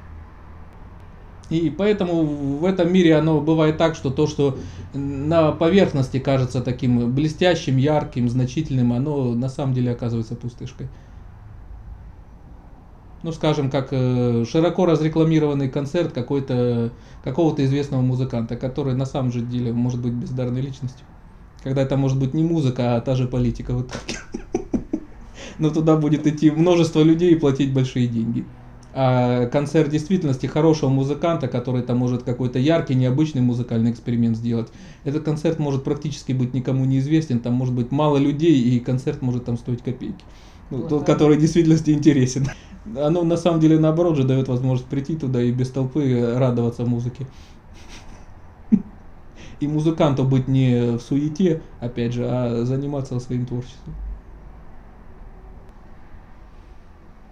И 1.49 1.69
поэтому 1.69 2.23
в 2.23 2.63
этом 2.63 2.91
мире 2.93 3.17
оно 3.17 3.41
бывает 3.41 3.77
так, 3.77 3.95
что 3.95 4.11
то, 4.11 4.27
что 4.27 4.57
на 4.93 5.51
поверхности 5.51 6.19
кажется 6.19 6.61
таким 6.61 7.13
блестящим, 7.13 7.75
ярким, 7.75 8.29
значительным, 8.29 8.93
оно 8.93 9.33
на 9.35 9.49
самом 9.49 9.73
деле 9.73 9.91
оказывается 9.91 10.35
пустышкой. 10.37 10.87
Ну, 13.23 13.33
скажем, 13.33 13.69
как 13.69 13.89
э, 13.91 14.45
широко 14.45 14.85
разрекламированный 14.85 15.69
концерт 15.69 16.13
какой-то, 16.13 16.93
какого-то 17.23 17.65
известного 17.65 18.01
музыканта, 18.01 18.55
который 18.55 18.93
на 18.93 19.05
самом 19.05 19.33
же 19.33 19.41
деле 19.41 19.73
может 19.73 20.01
быть 20.01 20.13
бездарной 20.13 20.61
личностью. 20.61 21.05
Когда 21.65 21.81
это 21.81 21.97
может 21.97 22.17
быть 22.17 22.33
не 22.33 22.43
музыка, 22.43 22.95
а 22.95 23.01
та 23.01 23.15
же 23.15 23.27
политика 23.27 23.73
в 23.73 23.81
итоге. 23.81 24.19
Но 25.59 25.69
туда 25.71 25.97
будет 25.97 26.27
идти 26.27 26.51
множество 26.51 27.01
людей 27.01 27.33
и 27.33 27.39
платить 27.39 27.73
большие 27.73 28.07
деньги 28.07 28.45
а 28.97 29.47
концерт 29.47 29.89
действительности 29.89 30.45
хорошего 30.45 30.89
музыканта, 30.89 31.49
который 31.49 31.81
там 31.81 31.97
может 31.97 32.23
какой-то 32.23 32.59
яркий, 32.59 32.95
необычный 32.95 33.41
музыкальный 33.41 33.91
эксперимент 33.91 34.37
сделать. 34.37 34.69
Этот 35.03 35.25
концерт 35.25 35.59
может 35.59 35.83
практически 35.83 36.31
быть 36.31 36.53
никому 36.53 36.85
неизвестен, 36.85 37.41
там 37.41 37.53
может 37.53 37.75
быть 37.75 37.91
мало 37.91 38.15
людей, 38.15 38.57
и 38.57 38.79
концерт 38.79 39.21
может 39.21 39.43
там 39.43 39.57
стоить 39.57 39.81
копейки. 39.81 40.23
Ну, 40.71 40.77
вот, 40.77 40.87
тот, 40.87 40.99
да. 41.01 41.05
который 41.05 41.35
в 41.35 41.41
действительности 41.41 41.91
интересен. 41.91 42.47
Оно 42.95 43.23
на 43.23 43.35
самом 43.35 43.59
деле 43.59 43.77
наоборот 43.77 44.15
же 44.15 44.23
дает 44.23 44.47
возможность 44.47 44.87
прийти 44.87 45.17
туда 45.17 45.43
и 45.43 45.51
без 45.51 45.71
толпы 45.71 46.33
радоваться 46.37 46.85
музыке. 46.85 47.27
И 49.59 49.67
музыканту 49.67 50.25
быть 50.25 50.47
не 50.47 50.97
в 50.97 51.01
суете, 51.01 51.63
опять 51.79 52.13
же, 52.13 52.25
а 52.27 52.65
заниматься 52.65 53.19
своим 53.19 53.45
творчеством. 53.45 53.95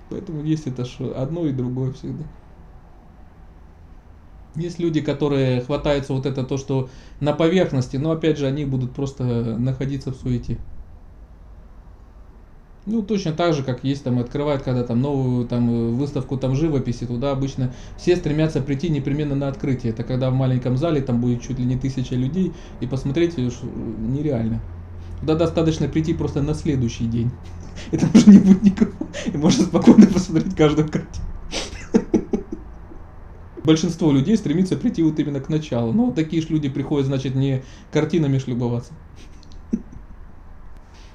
Поэтому 0.09 0.41
есть 0.43 0.67
это 0.67 0.85
что 0.85 1.19
одно 1.19 1.45
и 1.47 1.51
другое 1.51 1.91
всегда. 1.91 2.23
Есть 4.55 4.77
люди, 4.77 5.01
которые 5.01 5.61
хватаются 5.61 6.13
вот 6.13 6.27
это 6.27 6.43
то, 6.43 6.57
что 6.57 6.89
на 7.19 7.33
поверхности, 7.33 7.97
но 7.97 8.11
опять 8.11 8.37
же 8.37 8.45
они 8.45 8.65
будут 8.65 8.93
просто 8.93 9.23
находиться 9.57 10.11
в 10.11 10.15
суете. 10.15 10.59
Ну, 12.85 13.01
точно 13.01 13.31
так 13.31 13.53
же, 13.53 13.63
как 13.63 13.83
есть 13.85 14.03
там, 14.03 14.19
открывают, 14.19 14.63
когда 14.63 14.83
там 14.83 14.99
новую 14.99 15.47
там 15.47 15.95
выставку 15.95 16.35
там 16.37 16.53
живописи, 16.53 17.05
туда 17.05 17.31
обычно 17.31 17.73
все 17.97 18.17
стремятся 18.17 18.61
прийти 18.61 18.89
непременно 18.89 19.35
на 19.35 19.47
открытие. 19.47 19.93
Это 19.93 20.03
когда 20.03 20.29
в 20.29 20.33
маленьком 20.33 20.75
зале 20.75 21.01
там 21.01 21.21
будет 21.21 21.41
чуть 21.41 21.59
ли 21.59 21.65
не 21.65 21.77
тысяча 21.77 22.15
людей 22.15 22.51
и 22.81 22.87
посмотреть 22.87 23.37
нереально. 23.37 24.61
Туда 25.21 25.35
достаточно 25.35 25.87
прийти 25.87 26.13
просто 26.13 26.41
на 26.41 26.53
следующий 26.53 27.05
день. 27.05 27.31
И 27.91 27.97
там 27.97 28.09
уже 28.13 28.29
не 28.29 28.39
будет 28.39 28.63
никого. 28.63 28.91
И 29.25 29.37
можно 29.37 29.63
спокойно 29.63 30.05
посмотреть 30.07 30.53
каждую 30.55 30.89
картину. 30.89 31.25
Большинство 33.63 34.11
людей 34.11 34.35
стремится 34.35 34.75
прийти 34.75 35.01
вот 35.03 35.17
именно 35.19 35.39
к 35.39 35.47
началу. 35.47 35.93
Но 35.93 36.11
такие 36.11 36.41
же 36.41 36.49
люди 36.49 36.67
приходят, 36.67 37.07
значит, 37.07 37.35
не 37.35 37.63
картинами 37.91 38.37
шлюбоваться. 38.37 38.91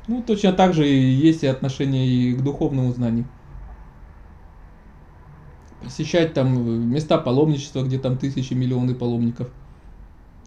Ну, 0.09 0.23
точно 0.27 0.55
так 0.55 0.73
же 0.73 0.87
есть 0.87 1.45
и 1.45 1.47
отношение 1.47 2.07
и 2.07 2.33
к 2.33 2.43
духовному 2.43 2.93
знанию. 2.93 3.27
Посещать 5.83 6.33
там 6.33 6.57
э, 6.57 6.79
места 6.79 7.19
паломничества, 7.19 7.83
где 7.83 7.99
там 7.99 8.17
тысячи, 8.17 8.55
миллионы 8.55 8.95
паломников, 8.95 9.51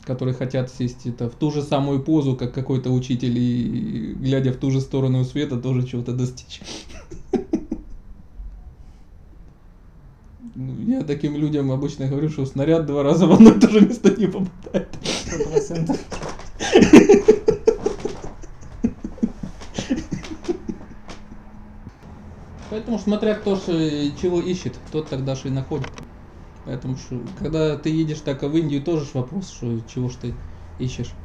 которые 0.03 0.33
хотят 0.33 0.71
сесть 0.71 1.05
это, 1.05 1.29
в 1.29 1.35
ту 1.35 1.51
же 1.51 1.61
самую 1.61 2.01
позу, 2.01 2.35
как 2.35 2.53
какой-то 2.53 2.89
учитель, 2.89 3.37
и, 3.37 3.61
и 3.61 4.13
глядя 4.13 4.51
в 4.51 4.57
ту 4.57 4.71
же 4.71 4.81
сторону 4.81 5.23
света, 5.23 5.57
тоже 5.57 5.87
чего-то 5.87 6.13
достичь. 6.13 6.61
Ну, 10.55 10.75
я 10.85 11.03
таким 11.03 11.37
людям 11.37 11.71
обычно 11.71 12.07
говорю, 12.07 12.29
что 12.29 12.45
снаряд 12.45 12.87
два 12.87 13.03
раза 13.03 13.25
в 13.25 13.31
одно 13.31 13.51
и 13.51 13.59
то 13.59 13.69
же 13.69 13.81
место 13.81 14.13
не 14.19 14.27
попадает. 14.27 14.89
100%. 15.27 17.27
Ну, 22.91 22.99
смотря 22.99 23.35
кто 23.35 23.55
же 23.55 23.71
э, 23.71 24.11
чего 24.21 24.41
ищет, 24.41 24.73
тот 24.91 25.09
тогда 25.09 25.33
же 25.33 25.47
и 25.47 25.51
находит. 25.51 25.87
Поэтому, 26.65 26.97
что, 26.97 27.21
когда 27.39 27.77
ты 27.77 27.89
едешь 27.89 28.19
так 28.19 28.43
а 28.43 28.49
в 28.49 28.57
Индию, 28.57 28.83
тоже 28.83 29.05
ж 29.05 29.13
вопрос, 29.13 29.49
что, 29.49 29.79
чего 29.79 30.09
ж 30.09 30.15
ты 30.15 30.33
ищешь. 30.77 31.15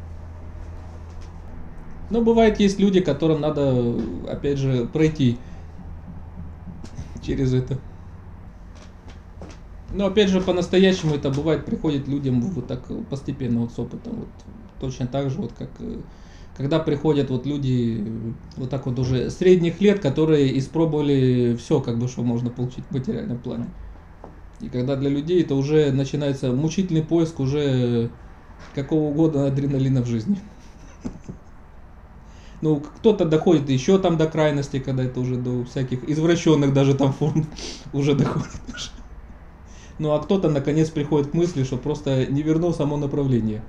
Но 2.09 2.23
бывает, 2.23 2.61
есть 2.61 2.79
люди, 2.79 3.01
которым 3.01 3.41
надо, 3.41 3.83
опять 4.29 4.59
же, 4.59 4.87
пройти 4.87 5.41
через 7.21 7.53
это. 7.53 7.81
Но 9.91 10.07
опять 10.07 10.29
же, 10.29 10.41
по-настоящему 10.41 11.17
это 11.17 11.31
бывает, 11.31 11.65
приходит 11.65 12.07
людям 12.07 12.41
вот 12.43 12.69
так 12.69 12.87
постепенно, 13.09 13.63
вот 13.63 13.73
с 13.73 13.79
опытом. 13.81 14.17
Вот, 14.21 14.29
точно 14.79 15.09
так 15.09 15.31
же, 15.31 15.41
вот 15.41 15.53
как 15.53 15.81
э, 15.81 16.03
когда 16.57 16.79
приходят 16.79 17.31
вот 17.31 17.47
люди 17.47 18.03
вот 18.57 18.71
так 18.71 18.87
вот 18.87 18.99
уже 18.99 19.31
средних 19.31 19.81
лет, 19.81 20.01
которые 20.01 20.59
испробовали 20.59 21.57
все, 21.57 21.81
как 21.81 21.99
бы, 21.99 22.09
что 22.09 22.23
можно 22.23 22.51
получить 22.51 22.85
в 22.89 22.95
материальном 22.95 23.39
плане. 23.39 23.67
И 24.61 24.69
когда 24.69 24.97
для 24.97 25.11
людей 25.11 25.43
это 25.43 25.55
уже 25.55 25.93
начинается 25.93 26.53
мучительный 26.53 27.03
поиск 27.03 27.41
уже 27.41 28.11
какого 28.75 29.11
угодно 29.11 29.47
адреналина 29.47 30.03
в 30.03 30.07
жизни. 30.07 30.41
Ну, 32.63 32.81
кто-то 32.81 33.27
доходит 33.27 33.69
еще 33.69 33.99
там 33.99 34.17
до 34.17 34.27
крайности, 34.27 34.79
когда 34.79 35.05
это 35.05 35.21
уже 35.21 35.37
до 35.37 35.63
всяких 35.65 36.09
извращенных 36.09 36.73
даже 36.73 36.95
там 36.95 37.13
форм 37.13 37.47
уже 37.93 38.15
доходит. 38.15 38.49
Ну, 39.99 40.13
а 40.13 40.23
кто-то 40.23 40.49
наконец 40.49 40.89
приходит 40.89 41.31
к 41.31 41.35
мысли, 41.35 41.65
что 41.65 41.77
просто 41.77 42.27
не 42.27 42.43
вернул 42.43 42.73
само 42.73 42.97
направление. 42.97 43.63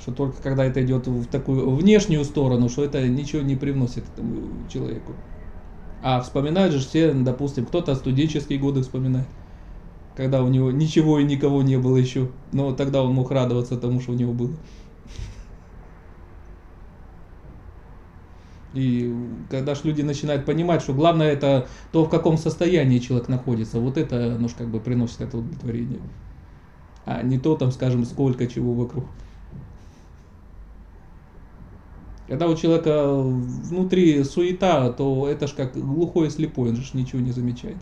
Что 0.00 0.12
только 0.12 0.42
когда 0.42 0.64
это 0.64 0.84
идет 0.84 1.06
в 1.06 1.26
такую 1.26 1.74
внешнюю 1.74 2.24
сторону, 2.24 2.68
что 2.68 2.84
это 2.84 3.06
ничего 3.08 3.42
не 3.42 3.56
привносит 3.56 4.04
этому 4.12 4.68
человеку. 4.68 5.14
А 6.02 6.20
вспоминают 6.20 6.72
же 6.72 6.80
все, 6.80 7.12
допустим, 7.12 7.66
кто-то 7.66 7.94
студенческие 7.94 8.58
годы 8.58 8.82
вспоминает 8.82 9.26
когда 10.16 10.42
у 10.42 10.48
него 10.48 10.70
ничего 10.70 11.18
и 11.18 11.24
никого 11.24 11.62
не 11.62 11.76
было 11.76 11.98
еще. 11.98 12.30
Но 12.52 12.72
тогда 12.72 13.02
он 13.02 13.12
мог 13.12 13.30
радоваться 13.30 13.76
тому, 13.76 14.00
что 14.00 14.12
у 14.12 14.14
него 14.14 14.32
было. 14.32 14.52
И 18.72 19.14
когда 19.50 19.74
ж 19.74 19.84
люди 19.84 20.02
начинают 20.02 20.44
понимать, 20.44 20.82
что 20.82 20.92
главное 20.92 21.32
это 21.32 21.68
то, 21.92 22.04
в 22.04 22.10
каком 22.10 22.36
состоянии 22.36 22.98
человек 22.98 23.28
находится, 23.28 23.78
вот 23.78 23.96
это, 23.96 24.36
ну, 24.38 24.48
как 24.56 24.68
бы 24.68 24.80
приносит 24.80 25.20
это 25.20 25.38
удовлетворение. 25.38 26.00
А 27.04 27.22
не 27.22 27.38
то, 27.38 27.56
там, 27.56 27.70
скажем, 27.70 28.04
сколько 28.04 28.46
чего 28.46 28.74
вокруг. 28.74 29.06
Когда 32.26 32.48
у 32.48 32.56
человека 32.56 33.14
внутри 33.14 34.24
суета, 34.24 34.90
то 34.92 35.28
это 35.28 35.46
ж 35.46 35.52
как 35.52 35.76
глухой 35.76 36.26
и 36.26 36.30
слепой, 36.30 36.70
он 36.70 36.76
же 36.76 36.96
ничего 36.96 37.20
не 37.20 37.30
замечает. 37.30 37.78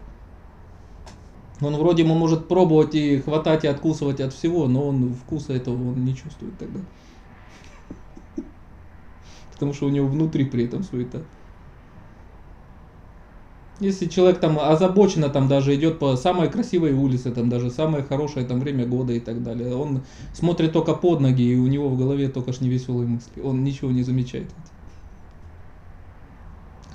Он 1.61 1.77
вроде 1.77 2.03
ему 2.03 2.15
может 2.15 2.47
пробовать 2.47 2.95
и 2.95 3.19
хватать 3.19 3.65
и 3.65 3.69
откусывать 3.69 4.21
от 4.21 4.35
всего, 4.35 4.69
но 4.69 4.87
он 4.89 5.15
вкуса 5.15 5.55
этого 5.55 5.93
он 5.93 6.05
не 6.05 6.15
чувствует 6.15 6.59
тогда. 6.59 6.81
Потому 9.53 9.73
что 9.73 9.87
у 9.87 9.91
него 9.91 10.09
внутри 10.09 10.45
при 10.45 10.65
этом 10.65 10.83
суета. 10.83 11.23
Если 13.81 14.07
человек 14.07 14.39
там 14.39 14.59
озабоченно 14.59 15.29
там 15.29 15.49
даже 15.49 15.75
идет 15.75 15.99
по 15.99 16.17
самой 16.17 16.49
красивой 16.49 16.93
улице, 16.93 17.33
там 17.33 17.49
даже 17.49 17.71
самое 17.71 18.05
хорошее 18.05 18.47
там 18.47 18.61
время 18.61 18.87
года 18.87 19.13
и 19.13 19.21
так 19.21 19.43
далее, 19.43 19.75
он 19.75 20.05
смотрит 20.33 20.73
только 20.73 20.95
под 20.95 21.21
ноги, 21.21 21.43
и 21.43 21.57
у 21.57 21.67
него 21.67 21.89
в 21.89 21.99
голове 21.99 22.29
только 22.29 22.53
ж 22.53 22.61
не 22.61 22.69
веселые 22.69 23.09
мысли. 23.09 23.41
Он 23.41 23.65
ничего 23.65 23.91
не 23.91 24.05
замечает. 24.05 24.53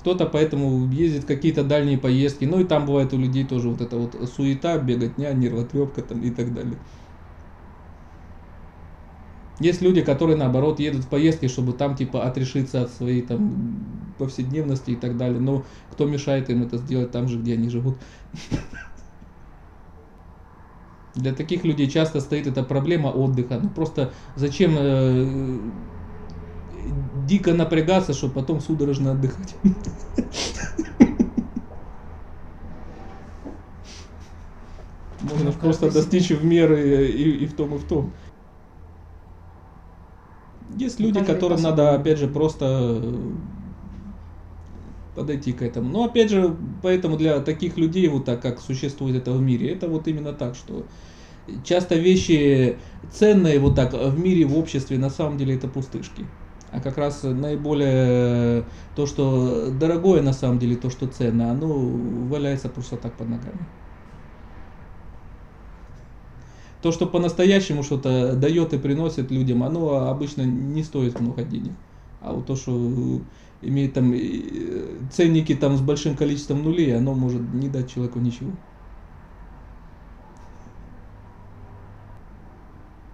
Кто-то 0.00 0.24
поэтому 0.24 0.90
ездит 0.90 1.26
какие-то 1.26 1.62
дальние 1.62 1.98
поездки. 1.98 2.46
Ну 2.46 2.60
и 2.60 2.64
там 2.64 2.86
бывает 2.86 3.12
у 3.12 3.18
людей 3.18 3.44
тоже 3.44 3.68
вот 3.68 3.82
эта 3.82 3.98
вот 3.98 4.16
суета, 4.34 4.78
беготня, 4.78 5.34
нервотрепка 5.34 6.00
там 6.00 6.22
и 6.22 6.30
так 6.30 6.54
далее. 6.54 6.78
Есть 9.60 9.82
люди, 9.82 10.00
которые 10.00 10.36
наоборот 10.38 10.80
едут 10.80 11.04
в 11.04 11.08
поездки, 11.08 11.46
чтобы 11.46 11.74
там 11.74 11.94
типа 11.94 12.24
отрешиться 12.24 12.82
от 12.82 12.90
своей 12.90 13.20
там 13.20 14.14
повседневности 14.18 14.92
и 14.92 14.96
так 14.96 15.18
далее. 15.18 15.38
Но 15.38 15.66
кто 15.90 16.06
мешает 16.06 16.48
им 16.48 16.62
это 16.62 16.78
сделать 16.78 17.10
там 17.10 17.28
же, 17.28 17.38
где 17.38 17.52
они 17.54 17.68
живут? 17.68 17.98
Для 21.14 21.34
таких 21.34 21.64
людей 21.64 21.90
часто 21.90 22.20
стоит 22.20 22.46
эта 22.46 22.62
проблема 22.62 23.08
отдыха. 23.08 23.60
Ну 23.62 23.68
просто 23.68 24.14
зачем 24.34 24.76
э, 24.78 25.58
дико 27.26 27.52
напрягаться, 27.52 28.14
чтобы 28.14 28.34
потом 28.34 28.60
судорожно 28.60 29.12
отдыхать. 29.12 29.56
Можно 35.20 35.52
просто 35.52 35.90
достичь 35.90 36.30
в 36.30 36.44
меры 36.44 37.10
и, 37.10 37.44
и 37.44 37.46
в 37.46 37.54
том, 37.54 37.74
и 37.74 37.78
в 37.78 37.84
том. 37.84 38.14
Есть 40.76 41.00
люди, 41.00 41.22
которым 41.24 41.62
надо, 41.62 41.94
опять 41.94 42.18
же, 42.18 42.28
просто 42.28 43.02
подойти 45.14 45.52
к 45.52 45.62
этому. 45.62 45.90
Но 45.90 46.04
опять 46.04 46.30
же, 46.30 46.56
поэтому 46.82 47.16
для 47.16 47.40
таких 47.40 47.76
людей, 47.76 48.08
вот 48.08 48.24
так 48.24 48.40
как 48.40 48.60
существует 48.60 49.16
это 49.16 49.32
в 49.32 49.40
мире, 49.40 49.72
это 49.72 49.88
вот 49.88 50.08
именно 50.08 50.32
так, 50.32 50.54
что 50.54 50.86
часто 51.64 51.96
вещи 51.96 52.78
ценные 53.12 53.58
вот 53.58 53.74
так 53.74 53.92
в 53.92 54.18
мире, 54.18 54.44
в 54.44 54.56
обществе, 54.56 54.98
на 54.98 55.10
самом 55.10 55.36
деле 55.36 55.56
это 55.56 55.68
пустышки 55.68 56.26
а 56.70 56.80
как 56.80 56.98
раз 56.98 57.22
наиболее 57.24 58.64
то, 58.94 59.06
что 59.06 59.70
дорогое 59.70 60.22
на 60.22 60.32
самом 60.32 60.58
деле, 60.58 60.76
то, 60.76 60.90
что 60.90 61.06
ценно, 61.08 61.50
оно 61.50 61.68
валяется 62.28 62.68
просто 62.68 62.96
так 62.96 63.16
под 63.16 63.28
ногами. 63.28 63.66
То, 66.82 66.92
что 66.92 67.06
по-настоящему 67.06 67.82
что-то 67.82 68.34
дает 68.36 68.72
и 68.72 68.78
приносит 68.78 69.30
людям, 69.30 69.62
оно 69.62 70.08
обычно 70.08 70.42
не 70.42 70.82
стоит 70.82 71.20
много 71.20 71.44
денег. 71.44 71.72
А 72.20 72.32
вот 72.32 72.46
то, 72.46 72.56
что 72.56 72.72
имеет 73.62 73.94
там 73.94 74.12
ценники 75.10 75.54
там 75.54 75.76
с 75.76 75.80
большим 75.82 76.16
количеством 76.16 76.62
нулей, 76.62 76.96
оно 76.96 77.14
может 77.14 77.42
не 77.52 77.68
дать 77.68 77.90
человеку 77.90 78.18
ничего. 78.18 78.52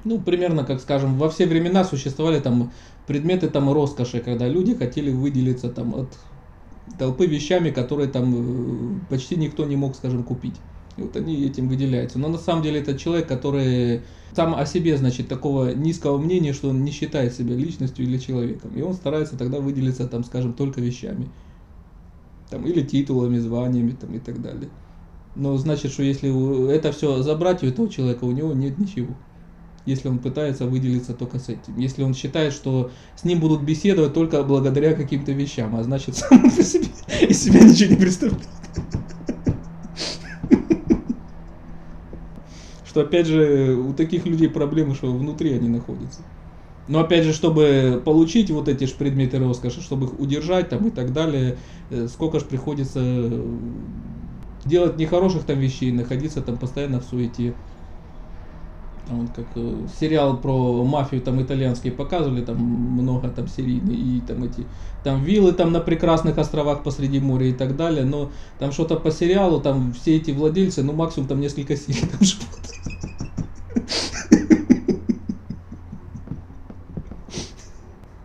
Ну, 0.05 0.21
примерно, 0.23 0.65
как 0.65 0.81
скажем, 0.81 1.19
во 1.19 1.29
все 1.29 1.47
времена 1.47 1.85
существовали 1.85 2.39
там 2.39 2.73
предметы 3.07 3.51
там 3.51 3.73
роскоши, 3.73 4.21
когда 4.21 4.47
люди 4.49 4.75
хотели 4.75 5.11
выделиться 5.11 5.69
там 5.69 5.95
от 5.97 6.17
толпы 6.99 7.27
вещами, 7.27 7.71
которые 7.71 8.09
там 8.09 9.01
э, 9.03 9.07
почти 9.09 9.37
никто 9.37 9.65
не 9.65 9.75
мог, 9.77 9.97
скажем, 9.97 10.23
купить. 10.25 10.63
И 10.97 11.03
вот 11.03 11.17
они 11.17 11.45
этим 11.45 11.69
выделяются. 11.69 12.19
Но 12.19 12.29
на 12.29 12.39
самом 12.39 12.63
деле 12.63 12.81
это 12.81 12.99
человек, 12.99 13.29
который 13.29 14.03
сам 14.35 14.55
о 14.55 14.65
себе, 14.67 14.97
значит, 14.97 15.29
такого 15.29 15.75
низкого 15.75 16.19
мнения, 16.19 16.53
что 16.53 16.71
он 16.71 16.85
не 16.85 16.91
считает 16.91 17.35
себя 17.35 17.55
личностью 17.55 18.05
или 18.05 18.19
человеком. 18.19 18.71
И 18.75 18.83
он 18.83 18.95
старается 18.95 19.37
тогда 19.37 19.61
выделиться, 19.61 20.07
там, 20.09 20.25
скажем, 20.25 20.53
только 20.53 20.81
вещами. 20.81 21.29
Там, 22.51 22.65
или 22.67 22.83
титулами, 22.83 23.39
званиями 23.39 23.97
там, 23.99 24.15
и 24.15 24.19
так 24.19 24.41
далее. 24.41 24.71
Но 25.35 25.57
значит, 25.57 25.93
что 25.93 26.03
если 26.03 26.73
это 26.73 26.93
все 26.93 27.23
забрать 27.23 27.63
у 27.63 27.67
этого 27.67 27.89
человека, 27.89 28.25
у 28.25 28.33
него 28.33 28.53
нет 28.53 28.79
ничего 28.79 29.15
если 29.87 30.09
он 30.09 30.19
пытается 30.19 30.67
выделиться 30.67 31.15
только 31.15 31.39
с 31.39 31.49
этим. 31.49 31.79
Если 31.79 32.03
он 32.03 32.13
считает, 32.13 32.53
что 32.53 32.91
с 33.17 33.25
ним 33.25 33.41
будут 33.41 33.63
беседовать 33.63 34.13
только 34.13 34.43
благодаря 34.43 34.93
каким-то 34.95 35.33
вещам, 35.33 35.75
а 35.77 35.83
значит 35.83 36.17
сам 36.17 36.45
он 36.45 36.51
себе, 36.51 36.89
из 37.23 37.43
себя 37.43 37.61
ничего 37.61 37.91
не 37.91 37.97
представляет. 37.97 38.49
Что 42.97 43.03
опять 43.03 43.27
же 43.27 43.75
у 43.77 43.93
таких 43.93 44.25
людей 44.25 44.49
проблемы, 44.49 44.95
что 44.95 45.15
внутри 45.15 45.53
они 45.53 45.69
находятся. 45.69 46.25
Но 46.87 47.01
опять 47.01 47.25
же, 47.25 47.35
чтобы 47.35 48.03
получить 48.05 48.51
вот 48.51 48.69
эти 48.69 48.85
же 48.85 48.95
предметы 48.95 49.39
роскоши, 49.39 49.83
чтобы 49.83 50.07
их 50.07 50.19
удержать 50.19 50.71
там 50.71 50.89
и 50.89 50.91
так 50.91 51.13
далее, 51.13 51.59
э, 51.91 52.09
сколько 52.09 52.41
же 52.41 52.47
приходится 52.47 53.01
делать 54.65 54.97
нехороших 54.97 55.45
там 55.45 55.59
вещей, 55.61 55.93
находиться 55.93 56.43
там 56.43 56.59
постоянно 56.59 57.01
в 57.01 57.05
суете. 57.05 57.61
Вот 59.09 59.31
как 59.37 59.47
э, 59.55 59.87
сериал 60.01 60.37
про 60.37 60.85
мафию 60.85 61.23
там 61.23 61.40
итальянский 61.40 61.92
показывали, 61.92 62.45
там 62.45 62.57
много 62.57 63.29
там 63.29 63.47
серийный 63.47 63.95
и 63.95 64.21
там 64.21 64.42
эти 64.42 64.66
там 65.05 65.23
виллы 65.23 65.53
там 65.53 65.71
на 65.71 65.79
прекрасных 65.79 66.38
островах 66.38 66.83
посреди 66.83 67.21
моря 67.21 67.47
и 67.47 67.53
так 67.53 67.77
далее, 67.77 68.05
но 68.05 68.33
там 68.59 68.73
что-то 68.73 68.97
по 68.97 69.12
сериалу, 69.12 69.61
там 69.61 69.92
все 69.92 70.16
эти 70.16 70.33
владельцы, 70.33 70.83
ну 70.83 70.92
максимум 70.92 71.29
там 71.29 71.40
несколько 71.40 71.77
серий 71.77 72.01
там 72.01 72.21
живут. 72.21 72.49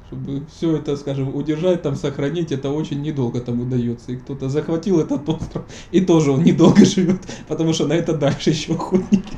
Чтобы 0.07 0.47
все 0.47 0.77
это, 0.77 0.97
скажем, 0.97 1.35
удержать, 1.35 1.83
там 1.83 1.95
сохранить, 1.95 2.51
это 2.51 2.71
очень 2.71 3.03
недолго 3.03 3.39
там 3.39 3.61
удается. 3.61 4.13
И 4.13 4.15
кто-то 4.17 4.49
захватил 4.49 4.99
этот 4.99 5.29
остров, 5.29 5.65
и 5.91 6.01
тоже 6.01 6.31
он 6.31 6.43
недолго 6.43 6.83
живет, 6.85 7.21
потому 7.47 7.73
что 7.73 7.85
на 7.85 7.93
это 7.93 8.17
дальше 8.17 8.49
еще 8.49 8.73
охотники. 8.73 9.37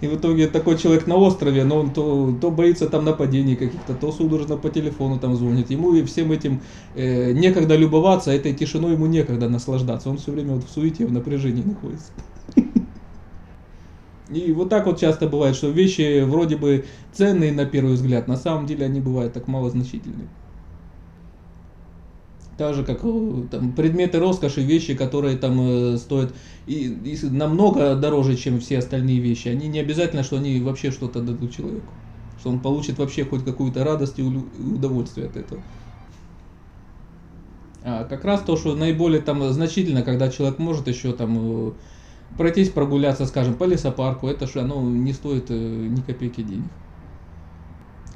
И 0.00 0.06
в 0.08 0.16
итоге 0.16 0.46
такой 0.48 0.76
человек 0.76 1.06
на 1.06 1.16
острове, 1.16 1.64
но 1.64 1.78
он 1.78 1.92
то, 1.92 2.36
то 2.40 2.50
боится 2.50 2.86
там 2.88 3.04
нападений 3.04 3.56
каких-то, 3.56 3.94
то 3.94 4.12
судорожно 4.12 4.58
по 4.58 4.68
телефону 4.68 5.18
там 5.18 5.36
звонит. 5.36 5.70
Ему 5.70 5.94
и 5.94 6.04
всем 6.04 6.32
этим 6.32 6.62
э, 6.94 7.32
некогда 7.32 7.76
любоваться, 7.76 8.30
этой 8.30 8.54
тишиной 8.54 8.92
ему 8.92 9.06
некогда 9.06 9.48
наслаждаться. 9.48 10.10
Он 10.10 10.18
все 10.18 10.32
время 10.32 10.54
вот 10.54 10.64
в 10.64 10.70
суете, 10.70 11.06
в 11.06 11.12
напряжении 11.12 11.62
находится. 11.62 12.12
И 14.28 14.52
вот 14.52 14.68
так 14.68 14.86
вот 14.86 14.98
часто 15.00 15.28
бывает, 15.28 15.56
что 15.56 15.70
вещи 15.70 16.22
вроде 16.24 16.56
бы 16.56 16.84
ценные 17.12 17.52
на 17.52 17.64
первый 17.64 17.94
взгляд, 17.94 18.28
на 18.28 18.36
самом 18.36 18.66
деле 18.66 18.84
они 18.84 19.00
бывают 19.00 19.32
так 19.32 19.46
малозначительные. 19.46 20.28
Так 22.56 22.74
же, 22.74 22.84
как 22.84 23.00
э, 23.02 23.42
там, 23.50 23.72
предметы 23.72 24.18
роскоши, 24.18 24.62
вещи, 24.62 24.94
которые 24.94 25.36
там 25.36 25.60
э, 25.60 25.96
стоят 25.98 26.34
и, 26.66 26.86
и 26.86 27.26
намного 27.26 27.94
дороже, 27.94 28.36
чем 28.36 28.60
все 28.60 28.78
остальные 28.78 29.20
вещи. 29.20 29.48
Они 29.48 29.68
не 29.68 29.78
обязательно, 29.78 30.22
что 30.22 30.36
они 30.36 30.60
вообще 30.60 30.90
что-то 30.90 31.20
дадут 31.20 31.54
человеку. 31.54 31.92
Что 32.40 32.50
он 32.50 32.60
получит 32.60 32.98
вообще 32.98 33.24
хоть 33.24 33.44
какую-то 33.44 33.84
радость 33.84 34.18
и 34.18 34.22
удовольствие 34.22 35.26
от 35.26 35.36
этого. 35.36 35.62
А 37.82 38.04
как 38.04 38.24
раз 38.24 38.42
то, 38.42 38.56
что 38.56 38.74
наиболее 38.74 39.20
там 39.20 39.52
значительно, 39.52 40.02
когда 40.02 40.30
человек 40.30 40.58
может 40.58 40.88
еще 40.88 41.12
там 41.12 41.68
э, 41.68 41.72
пройтись, 42.36 42.70
прогуляться, 42.70 43.26
скажем, 43.26 43.54
по 43.54 43.64
лесопарку, 43.64 44.28
это 44.28 44.46
же 44.46 44.60
оно 44.60 44.82
не 44.82 45.12
стоит 45.12 45.50
э, 45.50 45.54
ни 45.54 46.00
копейки 46.00 46.42
денег. 46.42 46.72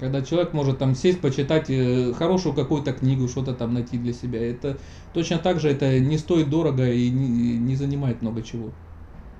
Когда 0.01 0.23
человек 0.23 0.55
может 0.55 0.79
там 0.79 0.95
сесть, 0.95 1.21
почитать 1.21 1.69
э, 1.69 2.15
хорошую 2.15 2.55
какую-то 2.55 2.95
книгу, 2.95 3.29
что-то 3.29 3.53
там 3.53 3.75
найти 3.75 3.99
для 3.99 4.15
себя, 4.15 4.41
это 4.41 4.79
точно 5.13 5.39
так 5.39 5.61
же 5.61 5.69
это 5.69 6.01
не 6.01 6.17
стоит 6.17 6.49
дорого 6.49 6.91
и 6.91 7.11
не, 7.11 7.59
не 7.59 7.77
занимает 7.77 8.23
много 8.23 8.43
чего. 8.43 8.71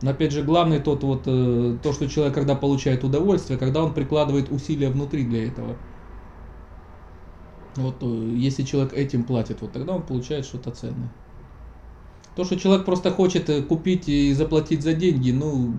Но 0.03 0.11
опять 0.11 0.33
же, 0.33 0.43
главный 0.43 0.79
тот 0.79 1.03
вот, 1.03 1.23
э, 1.25 1.79
то, 1.83 1.93
что 1.95 2.11
человек, 2.11 2.35
когда 2.35 2.55
получает 2.55 3.05
удовольствие, 3.05 3.59
когда 3.59 3.83
он 3.83 3.95
прикладывает 3.95 4.53
усилия 4.53 4.91
внутри 4.91 5.25
для 5.25 5.47
этого. 5.47 5.77
Вот 7.77 7.97
э, 8.03 8.35
если 8.37 8.63
человек 8.63 8.93
этим 8.93 9.25
платит, 9.25 9.63
вот 9.63 9.73
тогда 9.73 9.95
он 9.95 10.03
получает 10.03 10.45
что-то 10.45 10.73
ценное. 10.73 11.09
То, 12.37 12.45
что 12.45 12.59
человек 12.59 12.85
просто 12.85 13.11
хочет 13.11 13.67
купить 13.67 14.11
и 14.11 14.35
заплатить 14.35 14.83
за 14.83 14.93
деньги, 14.93 15.31
ну, 15.31 15.73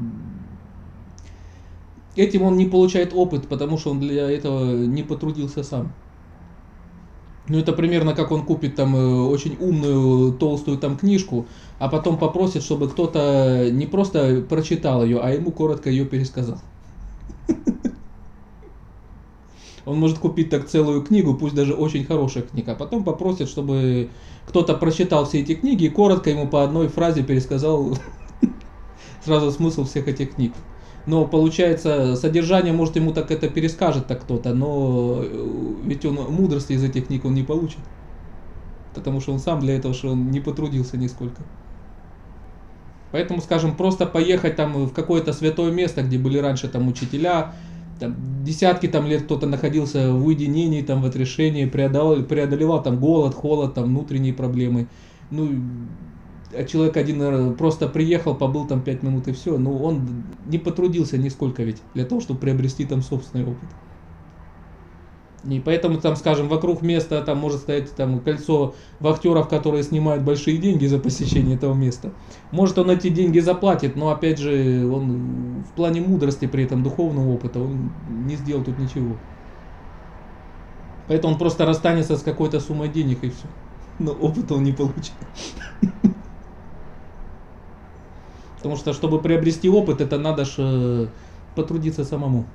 этим 2.15 2.43
он 2.43 2.57
не 2.57 2.65
получает 2.65 3.13
опыт, 3.13 3.47
потому 3.47 3.77
что 3.77 3.91
он 3.91 3.99
для 3.99 4.29
этого 4.29 4.85
не 4.85 5.03
потрудился 5.03 5.63
сам. 5.63 5.93
Ну, 7.47 7.57
это 7.57 7.73
примерно 7.73 8.13
как 8.13 8.31
он 8.31 8.45
купит 8.45 8.75
там 8.75 8.95
э, 8.95 9.23
очень 9.23 9.57
умную, 9.59 10.31
толстую 10.33 10.77
там 10.77 10.95
книжку, 10.95 11.47
а 11.79 11.89
потом 11.89 12.17
попросит, 12.17 12.63
чтобы 12.63 12.87
кто-то 12.87 13.69
не 13.71 13.87
просто 13.87 14.45
прочитал 14.47 15.03
ее, 15.03 15.19
а 15.19 15.31
ему 15.31 15.51
коротко 15.51 15.89
ее 15.89 16.05
пересказал. 16.05 16.59
Он 19.85 19.99
может 19.99 20.19
купить 20.19 20.51
так 20.51 20.67
целую 20.67 21.01
книгу, 21.01 21.33
пусть 21.33 21.55
даже 21.55 21.73
очень 21.73 22.05
хорошая 22.05 22.43
книга, 22.43 22.73
а 22.73 22.75
потом 22.75 23.03
попросит, 23.03 23.49
чтобы 23.49 24.11
кто-то 24.45 24.75
прочитал 24.75 25.25
все 25.25 25.41
эти 25.41 25.55
книги 25.55 25.85
и 25.85 25.89
коротко 25.89 26.29
ему 26.29 26.47
по 26.47 26.63
одной 26.63 26.87
фразе 26.87 27.23
пересказал 27.23 27.97
сразу 29.25 29.51
смысл 29.51 29.85
всех 29.85 30.07
этих 30.07 30.35
книг 30.35 30.53
но 31.05 31.25
получается 31.25 32.15
содержание 32.15 32.73
может 32.73 32.95
ему 32.95 33.11
так 33.11 33.31
это 33.31 33.49
перескажет 33.49 34.07
так 34.07 34.21
кто-то, 34.21 34.53
но 34.53 35.21
э, 35.23 35.73
ведь 35.83 36.05
он 36.05 36.15
мудрости 36.15 36.73
из 36.73 36.83
этих 36.83 37.07
книг 37.07 37.25
он 37.25 37.33
не 37.33 37.43
получит, 37.43 37.79
потому 38.93 39.19
что 39.19 39.33
он 39.33 39.39
сам 39.39 39.59
для 39.59 39.75
этого, 39.75 39.93
что 39.93 40.09
он 40.09 40.31
не 40.31 40.39
потрудился 40.39 40.97
нисколько. 40.97 41.41
Поэтому, 43.11 43.41
скажем, 43.41 43.75
просто 43.75 44.05
поехать 44.05 44.55
там 44.55 44.85
в 44.85 44.93
какое-то 44.93 45.33
святое 45.33 45.71
место, 45.71 46.01
где 46.01 46.17
были 46.17 46.37
раньше 46.37 46.69
там 46.69 46.87
учителя, 46.87 47.53
там, 47.99 48.15
десятки 48.43 48.87
там 48.87 49.05
лет 49.05 49.23
кто-то 49.23 49.47
находился 49.47 50.13
в 50.13 50.25
уединении, 50.25 50.81
там 50.81 51.01
в 51.01 51.05
отрешении, 51.05 51.65
преодолевал, 51.65 52.23
преодолевал 52.23 52.81
там 52.81 52.99
голод, 52.99 53.35
холод, 53.35 53.73
там 53.73 53.85
внутренние 53.85 54.33
проблемы. 54.33 54.87
Ну, 55.29 55.49
человек 56.67 56.97
один 56.97 57.55
просто 57.55 57.87
приехал, 57.87 58.35
побыл 58.35 58.67
там 58.67 58.81
5 58.81 59.03
минут 59.03 59.27
и 59.27 59.31
все, 59.31 59.57
но 59.57 59.77
он 59.77 60.23
не 60.45 60.57
потрудился 60.57 61.17
нисколько 61.17 61.63
ведь 61.63 61.81
для 61.93 62.05
того, 62.05 62.21
чтобы 62.21 62.39
приобрести 62.39 62.85
там 62.85 63.01
собственный 63.01 63.45
опыт. 63.45 63.69
И 65.43 65.59
поэтому 65.59 65.99
там, 65.99 66.15
скажем, 66.15 66.47
вокруг 66.49 66.83
места 66.83 67.19
там 67.21 67.39
может 67.39 67.61
стоять 67.61 67.91
там 67.95 68.19
кольцо 68.19 68.75
вахтеров, 68.99 69.47
которые 69.47 69.83
снимают 69.83 70.23
большие 70.23 70.57
деньги 70.57 70.85
за 70.85 70.99
посещение 70.99 71.55
этого 71.55 71.73
места. 71.73 72.11
Может 72.51 72.77
он 72.77 72.91
эти 72.91 73.09
деньги 73.09 73.39
заплатит, 73.39 73.95
но 73.95 74.11
опять 74.11 74.37
же 74.37 74.87
он 74.87 75.63
в 75.63 75.71
плане 75.75 76.01
мудрости 76.01 76.45
при 76.45 76.65
этом 76.65 76.83
духовного 76.83 77.33
опыта 77.33 77.59
он 77.59 77.91
не 78.07 78.35
сделал 78.35 78.63
тут 78.63 78.77
ничего. 78.77 79.15
Поэтому 81.07 81.33
он 81.33 81.39
просто 81.39 81.65
расстанется 81.65 82.17
с 82.17 82.21
какой-то 82.21 82.59
суммой 82.59 82.89
денег 82.89 83.23
и 83.23 83.29
все. 83.29 83.47
Но 83.97 84.11
опыта 84.11 84.53
он 84.53 84.63
не 84.63 84.73
получит. 84.73 85.13
Потому 88.61 88.75
что, 88.75 88.93
чтобы 88.93 89.19
приобрести 89.19 89.67
опыт, 89.69 90.01
это 90.01 90.19
надо 90.19 90.45
же 90.45 90.53
э, 90.59 91.07
потрудиться 91.55 92.05
самому. 92.05 92.45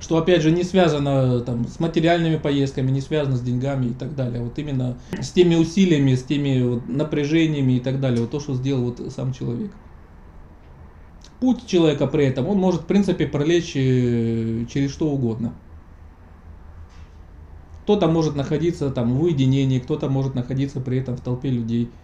Что, 0.00 0.18
опять 0.18 0.42
же, 0.42 0.50
не 0.50 0.64
связано 0.64 1.40
там, 1.42 1.68
с 1.68 1.78
материальными 1.78 2.36
поездками, 2.36 2.90
не 2.90 3.00
связано 3.00 3.36
с 3.36 3.40
деньгами 3.40 3.86
и 3.86 3.92
так 3.92 4.16
далее. 4.16 4.42
Вот 4.42 4.58
именно 4.58 4.98
с 5.20 5.30
теми 5.30 5.54
усилиями, 5.54 6.16
с 6.16 6.24
теми 6.24 6.60
вот 6.62 6.88
напряжениями 6.88 7.74
и 7.74 7.80
так 7.80 8.00
далее. 8.00 8.22
Вот 8.22 8.32
то, 8.32 8.40
что 8.40 8.54
сделал 8.54 8.86
вот 8.86 9.00
сам 9.12 9.32
человек. 9.32 9.70
Путь 11.38 11.64
человека 11.68 12.08
при 12.08 12.26
этом, 12.26 12.48
он 12.48 12.58
может, 12.58 12.82
в 12.82 12.86
принципе, 12.86 13.28
пролечь 13.28 13.76
э, 13.76 14.64
через 14.68 14.92
что 14.92 15.10
угодно. 15.10 15.54
Кто-то 17.84 18.08
может 18.08 18.34
находиться 18.34 18.90
там 18.90 19.14
в 19.14 19.22
уединении, 19.22 19.78
кто-то 19.78 20.08
может 20.08 20.34
находиться 20.34 20.80
при 20.80 20.98
этом 20.98 21.16
в 21.16 21.20
толпе 21.20 21.50
людей– 21.50 21.88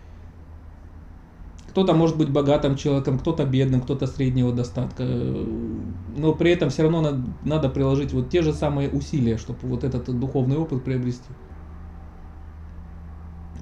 кто-то 1.71 1.95
может 1.95 2.19
быть 2.19 2.29
богатым 2.29 2.77
человеком, 2.77 3.19
кто-то 3.19 3.45
бедным, 3.47 3.81
кто-то 3.81 4.07
среднего 4.07 4.53
достатка. 4.53 5.05
Но 5.05 6.35
при 6.35 6.51
этом 6.51 6.69
все 6.71 6.83
равно 6.83 7.01
надо, 7.01 7.23
надо 7.45 7.69
приложить 7.69 8.13
вот 8.13 8.29
те 8.29 8.43
же 8.43 8.53
самые 8.53 8.91
усилия, 8.91 9.39
чтобы 9.39 9.61
вот 9.63 9.85
этот 9.85 10.07
духовный 10.19 10.57
опыт 10.57 10.85
приобрести. 10.85 11.29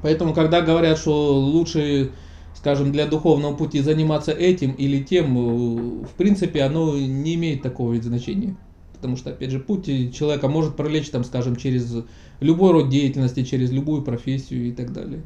Поэтому, 0.03 0.33
когда 0.33 0.63
говорят, 0.63 0.99
что 0.99 1.39
лучше, 1.39 2.13
скажем, 2.55 2.93
для 2.93 3.07
духовного 3.07 3.55
пути 3.55 3.81
заниматься 3.81 4.33
этим 4.33 4.73
или 4.73 5.03
тем, 5.03 6.03
в 6.03 6.15
принципе, 6.17 6.63
оно 6.63 6.97
не 6.97 7.35
имеет 7.35 7.63
такого 7.63 7.93
ведь 7.93 8.05
значения. 8.05 8.57
Потому 8.95 9.17
что, 9.17 9.31
опять 9.31 9.51
же, 9.51 9.61
путь 9.61 9.87
человека 10.15 10.49
может 10.49 10.77
пролечь, 10.77 11.11
там, 11.11 11.25
скажем, 11.25 11.57
через 11.57 11.95
любой 12.41 12.73
род 12.73 12.89
деятельности, 12.89 13.45
через 13.45 13.71
любую 13.71 14.03
профессию 14.03 14.67
и 14.67 14.73
так 14.73 14.93
далее. 14.93 15.23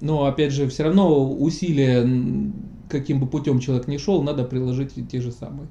Но 0.00 0.26
опять 0.26 0.52
же, 0.52 0.68
все 0.68 0.84
равно 0.84 1.32
усилия, 1.34 2.06
каким 2.88 3.20
бы 3.20 3.26
путем 3.26 3.60
человек 3.60 3.88
ни 3.88 3.96
шел, 3.96 4.22
надо 4.22 4.44
приложить 4.44 4.92
те 5.08 5.20
же 5.20 5.32
самые. 5.32 5.68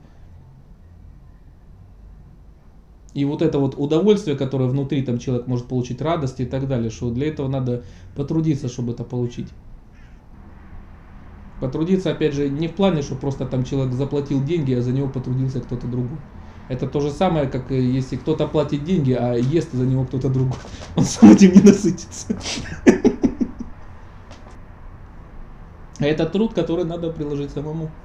И 3.14 3.24
вот 3.24 3.42
это 3.42 3.60
вот 3.60 3.76
удовольствие, 3.78 4.36
которое 4.36 4.68
внутри 4.68 5.02
там 5.02 5.20
человек 5.20 5.48
может 5.48 5.68
получить, 5.68 6.02
радость 6.02 6.42
и 6.42 6.46
так 6.46 6.68
далее, 6.68 6.90
что 6.90 7.12
для 7.12 7.28
этого 7.28 7.48
надо 7.48 7.86
потрудиться, 8.14 8.68
чтобы 8.68 8.92
это 8.92 9.06
получить. 9.06 9.54
Потрудиться, 11.62 12.12
опять 12.12 12.34
же, 12.34 12.50
не 12.50 12.68
в 12.68 12.76
плане, 12.76 13.02
что 13.02 13.16
просто 13.16 13.46
там 13.46 13.64
человек 13.64 13.94
заплатил 13.94 14.44
деньги, 14.44 14.74
а 14.74 14.82
за 14.82 14.92
него 14.92 15.08
потрудился 15.08 15.62
кто-то 15.62 15.88
другой. 15.88 16.20
Это 16.68 16.88
то 16.88 17.00
же 17.00 17.12
самое, 17.12 17.48
как 17.48 17.72
если 17.72 18.18
кто-то 18.18 18.48
платит 18.48 18.84
деньги, 18.84 19.14
а 19.14 19.36
ест 19.36 19.72
за 19.72 19.86
него 19.86 20.06
кто-то 20.06 20.30
другой. 20.30 20.60
Он 20.96 21.06
сам 21.06 21.32
этим 21.32 21.54
не 21.54 21.62
насытится. 21.62 22.38
Это 26.00 26.26
труд, 26.26 26.54
который 26.54 26.86
надо 26.86 27.12
приложить 27.12 27.52
самому. 27.52 28.05